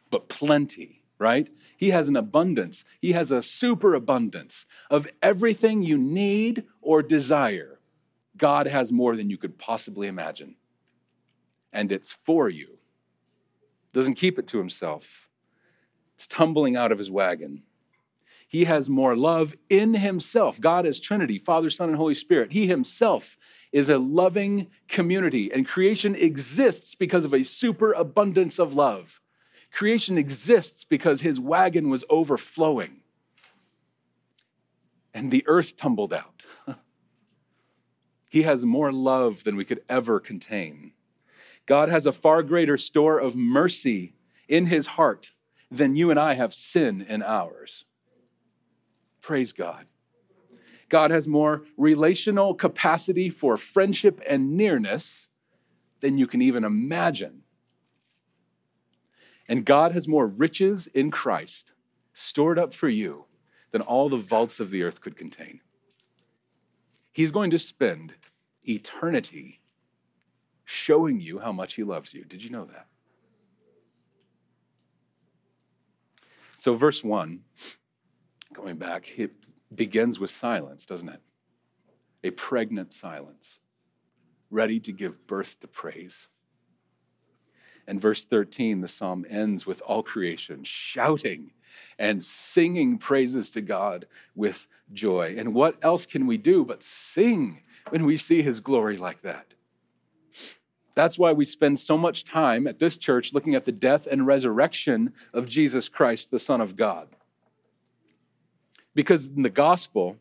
but 0.09 0.29
plenty, 0.29 1.03
right? 1.17 1.49
He 1.77 1.89
has 1.89 2.09
an 2.09 2.15
abundance. 2.15 2.83
He 2.99 3.13
has 3.13 3.31
a 3.31 3.41
superabundance 3.41 4.65
of 4.89 5.07
everything 5.21 5.81
you 5.81 5.97
need 5.97 6.65
or 6.81 7.01
desire. 7.01 7.79
God 8.35 8.67
has 8.67 8.91
more 8.91 9.15
than 9.15 9.29
you 9.29 9.37
could 9.37 9.57
possibly 9.57 10.07
imagine. 10.07 10.55
And 11.73 11.91
it's 11.91 12.13
for 12.13 12.47
you. 12.47 12.77
Doesn't 13.91 14.13
keep 14.13 14.39
it 14.39 14.47
to 14.47 14.57
himself. 14.57 15.27
It's 16.15 16.27
tumbling 16.27 16.77
out 16.77 16.93
of 16.93 16.99
his 16.99 17.11
wagon. 17.11 17.63
He 18.47 18.63
has 18.65 18.89
more 18.89 19.15
love 19.15 19.55
in 19.69 19.95
himself. 19.95 20.61
God 20.61 20.85
is 20.85 20.99
Trinity, 20.99 21.39
Father, 21.39 21.69
Son, 21.69 21.89
and 21.89 21.97
Holy 21.97 22.13
Spirit. 22.13 22.53
He 22.53 22.67
himself 22.67 23.35
is 23.71 23.89
a 23.89 23.97
loving 23.97 24.67
community, 24.87 25.51
and 25.51 25.67
creation 25.67 26.15
exists 26.15 26.93
because 26.93 27.25
of 27.25 27.33
a 27.33 27.43
superabundance 27.43 28.59
of 28.59 28.73
love. 28.73 29.19
Creation 29.71 30.19
exists 30.19 30.83
because 30.83 31.21
his 31.21 31.39
wagon 31.39 31.89
was 31.89 32.05
overflowing 32.09 33.01
and 35.13 35.31
the 35.31 35.43
earth 35.47 35.77
tumbled 35.77 36.13
out. 36.13 36.43
he 38.29 38.41
has 38.41 38.65
more 38.65 38.91
love 38.91 39.43
than 39.43 39.55
we 39.55 39.65
could 39.65 39.81
ever 39.87 40.19
contain. 40.19 40.93
God 41.65 41.89
has 41.89 42.05
a 42.05 42.11
far 42.11 42.43
greater 42.43 42.77
store 42.77 43.19
of 43.19 43.35
mercy 43.35 44.15
in 44.47 44.65
his 44.67 44.87
heart 44.87 45.31
than 45.71 45.95
you 45.95 46.11
and 46.11 46.19
I 46.19 46.33
have 46.33 46.53
sin 46.53 47.01
in 47.01 47.23
ours. 47.23 47.85
Praise 49.21 49.53
God. 49.53 49.85
God 50.89 51.11
has 51.11 51.27
more 51.27 51.63
relational 51.77 52.53
capacity 52.53 53.29
for 53.29 53.57
friendship 53.57 54.21
and 54.27 54.55
nearness 54.55 55.27
than 56.01 56.17
you 56.17 56.27
can 56.27 56.41
even 56.41 56.63
imagine. 56.63 57.41
And 59.47 59.65
God 59.65 59.91
has 59.93 60.07
more 60.07 60.27
riches 60.27 60.87
in 60.87 61.09
Christ 61.09 61.71
stored 62.13 62.59
up 62.59 62.73
for 62.73 62.89
you 62.89 63.25
than 63.71 63.81
all 63.81 64.09
the 64.09 64.17
vaults 64.17 64.59
of 64.59 64.69
the 64.69 64.83
earth 64.83 65.01
could 65.01 65.17
contain. 65.17 65.61
He's 67.11 67.31
going 67.31 67.49
to 67.51 67.59
spend 67.59 68.15
eternity 68.67 69.61
showing 70.65 71.19
you 71.19 71.39
how 71.39 71.51
much 71.51 71.75
He 71.75 71.83
loves 71.83 72.13
you. 72.13 72.23
Did 72.25 72.43
you 72.43 72.49
know 72.49 72.65
that? 72.65 72.87
So, 76.57 76.75
verse 76.75 77.03
1 77.03 77.41
going 78.53 78.77
back, 78.77 79.19
it 79.19 79.31
begins 79.73 80.19
with 80.19 80.29
silence, 80.29 80.85
doesn't 80.85 81.09
it? 81.09 81.19
A 82.23 82.29
pregnant 82.29 82.93
silence, 82.93 83.59
ready 84.49 84.79
to 84.79 84.91
give 84.91 85.25
birth 85.27 85.59
to 85.61 85.67
praise. 85.67 86.27
And 87.87 87.99
verse 87.99 88.23
13, 88.23 88.81
the 88.81 88.87
psalm 88.87 89.25
ends 89.29 89.65
with 89.65 89.81
all 89.81 90.03
creation 90.03 90.63
shouting 90.63 91.51
and 91.97 92.23
singing 92.23 92.97
praises 92.97 93.49
to 93.51 93.61
God 93.61 94.05
with 94.35 94.67
joy. 94.93 95.35
And 95.37 95.53
what 95.53 95.77
else 95.81 96.05
can 96.05 96.27
we 96.27 96.37
do 96.37 96.63
but 96.63 96.83
sing 96.83 97.61
when 97.89 98.05
we 98.05 98.15
see 98.15 98.41
his 98.41 98.59
glory 98.59 98.97
like 98.97 99.21
that? 99.23 99.53
That's 100.95 101.17
why 101.17 101.31
we 101.31 101.45
spend 101.45 101.79
so 101.79 101.97
much 101.97 102.23
time 102.23 102.67
at 102.67 102.79
this 102.79 102.97
church 102.97 103.33
looking 103.33 103.55
at 103.55 103.65
the 103.65 103.71
death 103.71 104.07
and 104.07 104.27
resurrection 104.27 105.13
of 105.33 105.47
Jesus 105.47 105.89
Christ, 105.89 106.29
the 106.29 106.39
Son 106.39 106.61
of 106.61 106.75
God. 106.75 107.07
Because 108.93 109.27
in 109.27 109.41
the 109.41 109.49
gospel, 109.49 110.17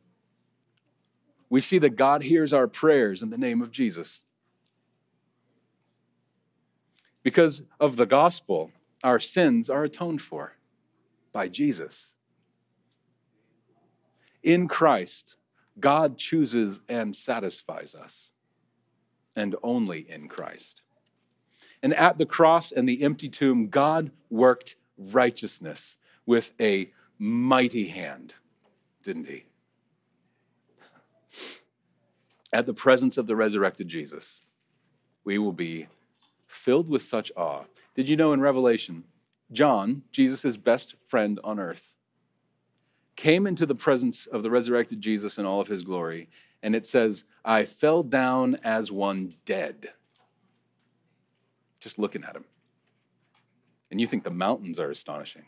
we 1.51 1.61
see 1.61 1.79
that 1.79 1.97
God 1.97 2.23
hears 2.23 2.55
our 2.55 2.67
prayers 2.67 3.21
in 3.21 3.29
the 3.29 3.37
name 3.37 3.61
of 3.61 3.71
Jesus. 3.71 4.23
Because 7.23 7.63
of 7.79 7.97
the 7.97 8.07
gospel, 8.07 8.71
our 9.05 9.21
sins 9.21 9.69
are 9.69 9.85
atoned 9.85 10.23
for 10.23 10.57
by 11.33 11.49
Jesus. 11.49 12.09
In 14.43 14.67
Christ, 14.67 15.37
God 15.79 16.19
chooses 16.19 16.81
and 16.89 17.15
satisfies 17.15 17.95
us, 17.95 18.31
and 19.35 19.57
only 19.63 20.01
in 20.11 20.29
Christ. 20.29 20.83
And 21.83 21.95
at 21.95 22.19
the 22.19 22.27
cross 22.27 22.71
and 22.73 22.89
the 22.89 23.03
empty 23.03 23.29
tomb, 23.29 23.69
God 23.69 24.11
worked 24.31 24.77
righteousness 24.97 25.97
with 26.27 26.53
a 26.61 26.91
mighty 27.19 27.89
hand 27.89 28.35
didn't 29.03 29.27
he? 29.27 29.45
At 32.53 32.67
the 32.67 32.75
presence 32.75 33.17
of 33.19 33.27
the 33.27 33.37
resurrected 33.37 33.89
Jesus, 33.89 34.41
we 35.25 35.39
will 35.39 35.53
be 35.53 35.89
filled 36.47 36.89
with 36.89 37.03
such 37.03 37.33
awe. 37.37 37.65
Did 37.95 38.09
you 38.09 38.17
know 38.17 38.33
in 38.33 38.41
Revelation, 38.41 39.05
John, 39.51 40.03
Jesus' 40.13 40.57
best 40.57 40.95
friend 41.07 41.41
on 41.43 41.59
earth, 41.59 41.95
came 43.17 43.47
into 43.47 43.67
the 43.67 43.75
presence 43.75 44.27
of 44.27 44.43
the 44.43 44.51
resurrected 44.51 45.01
Jesus 45.01 45.39
in 45.39 45.47
all 45.47 45.61
of 45.61 45.69
his 45.69 45.83
glory, 45.83 46.29
and 46.63 46.77
it 46.77 46.87
says, 46.87 47.25
I 47.45 47.65
fell 47.65 48.03
down 48.03 48.57
as 48.63 48.93
one 48.93 49.35
dead. 49.45 49.91
Just 51.81 51.99
looking 51.99 52.25
at 52.25 52.37
him. 52.37 52.45
And 53.91 54.01
you 54.01 54.07
think 54.07 54.25
the 54.25 54.31
mountains 54.31 54.79
are 54.79 54.91
astonishing. 54.91 55.45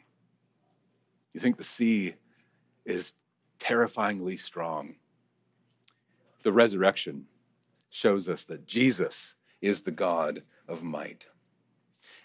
You 1.32 1.40
think 1.40 1.56
the 1.56 1.64
sea 1.64 2.14
is 2.84 3.14
terrifyingly 3.58 4.36
strong. 4.36 4.96
The 6.42 6.52
resurrection 6.52 7.26
shows 7.90 8.28
us 8.28 8.44
that 8.44 8.66
Jesus 8.66 9.34
is 9.62 9.82
the 9.82 9.90
God 9.90 10.42
of 10.68 10.82
might. 10.82 11.26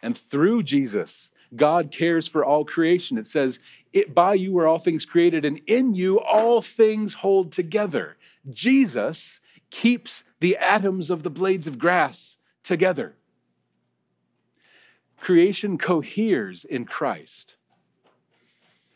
And 0.01 0.17
through 0.17 0.63
Jesus, 0.63 1.31
God 1.55 1.91
cares 1.91 2.27
for 2.27 2.43
all 2.43 2.65
creation. 2.65 3.17
It 3.17 3.27
says, 3.27 3.59
it, 3.91 4.13
By 4.13 4.35
you 4.35 4.57
are 4.59 4.67
all 4.67 4.79
things 4.79 5.05
created, 5.05 5.45
and 5.45 5.59
in 5.65 5.95
you 5.95 6.19
all 6.19 6.61
things 6.61 7.15
hold 7.15 7.51
together. 7.51 8.17
Jesus 8.49 9.39
keeps 9.69 10.23
the 10.39 10.57
atoms 10.57 11.09
of 11.09 11.23
the 11.23 11.29
blades 11.29 11.67
of 11.67 11.79
grass 11.79 12.37
together. 12.63 13.15
Creation 15.19 15.77
coheres 15.77 16.65
in 16.65 16.85
Christ. 16.85 17.55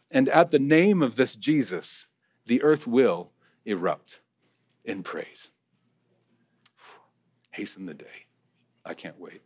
And 0.09 0.29
at 0.29 0.51
the 0.51 0.59
name 0.59 1.01
of 1.01 1.15
this 1.15 1.35
Jesus, 1.35 2.07
the 2.45 2.61
earth 2.61 2.85
will 2.85 3.31
erupt 3.65 4.19
in 4.85 5.03
praise. 5.03 5.49
Hasten 7.51 7.85
the 7.85 7.93
day. 7.93 8.27
I 8.85 8.93
can't 8.93 9.19
wait. 9.19 9.41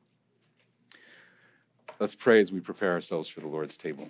Let's 2.00 2.16
pray 2.16 2.40
as 2.40 2.52
we 2.52 2.60
prepare 2.60 2.92
ourselves 2.92 3.30
for 3.30 3.40
the 3.40 3.48
Lord's 3.48 3.78
table. 3.78 4.10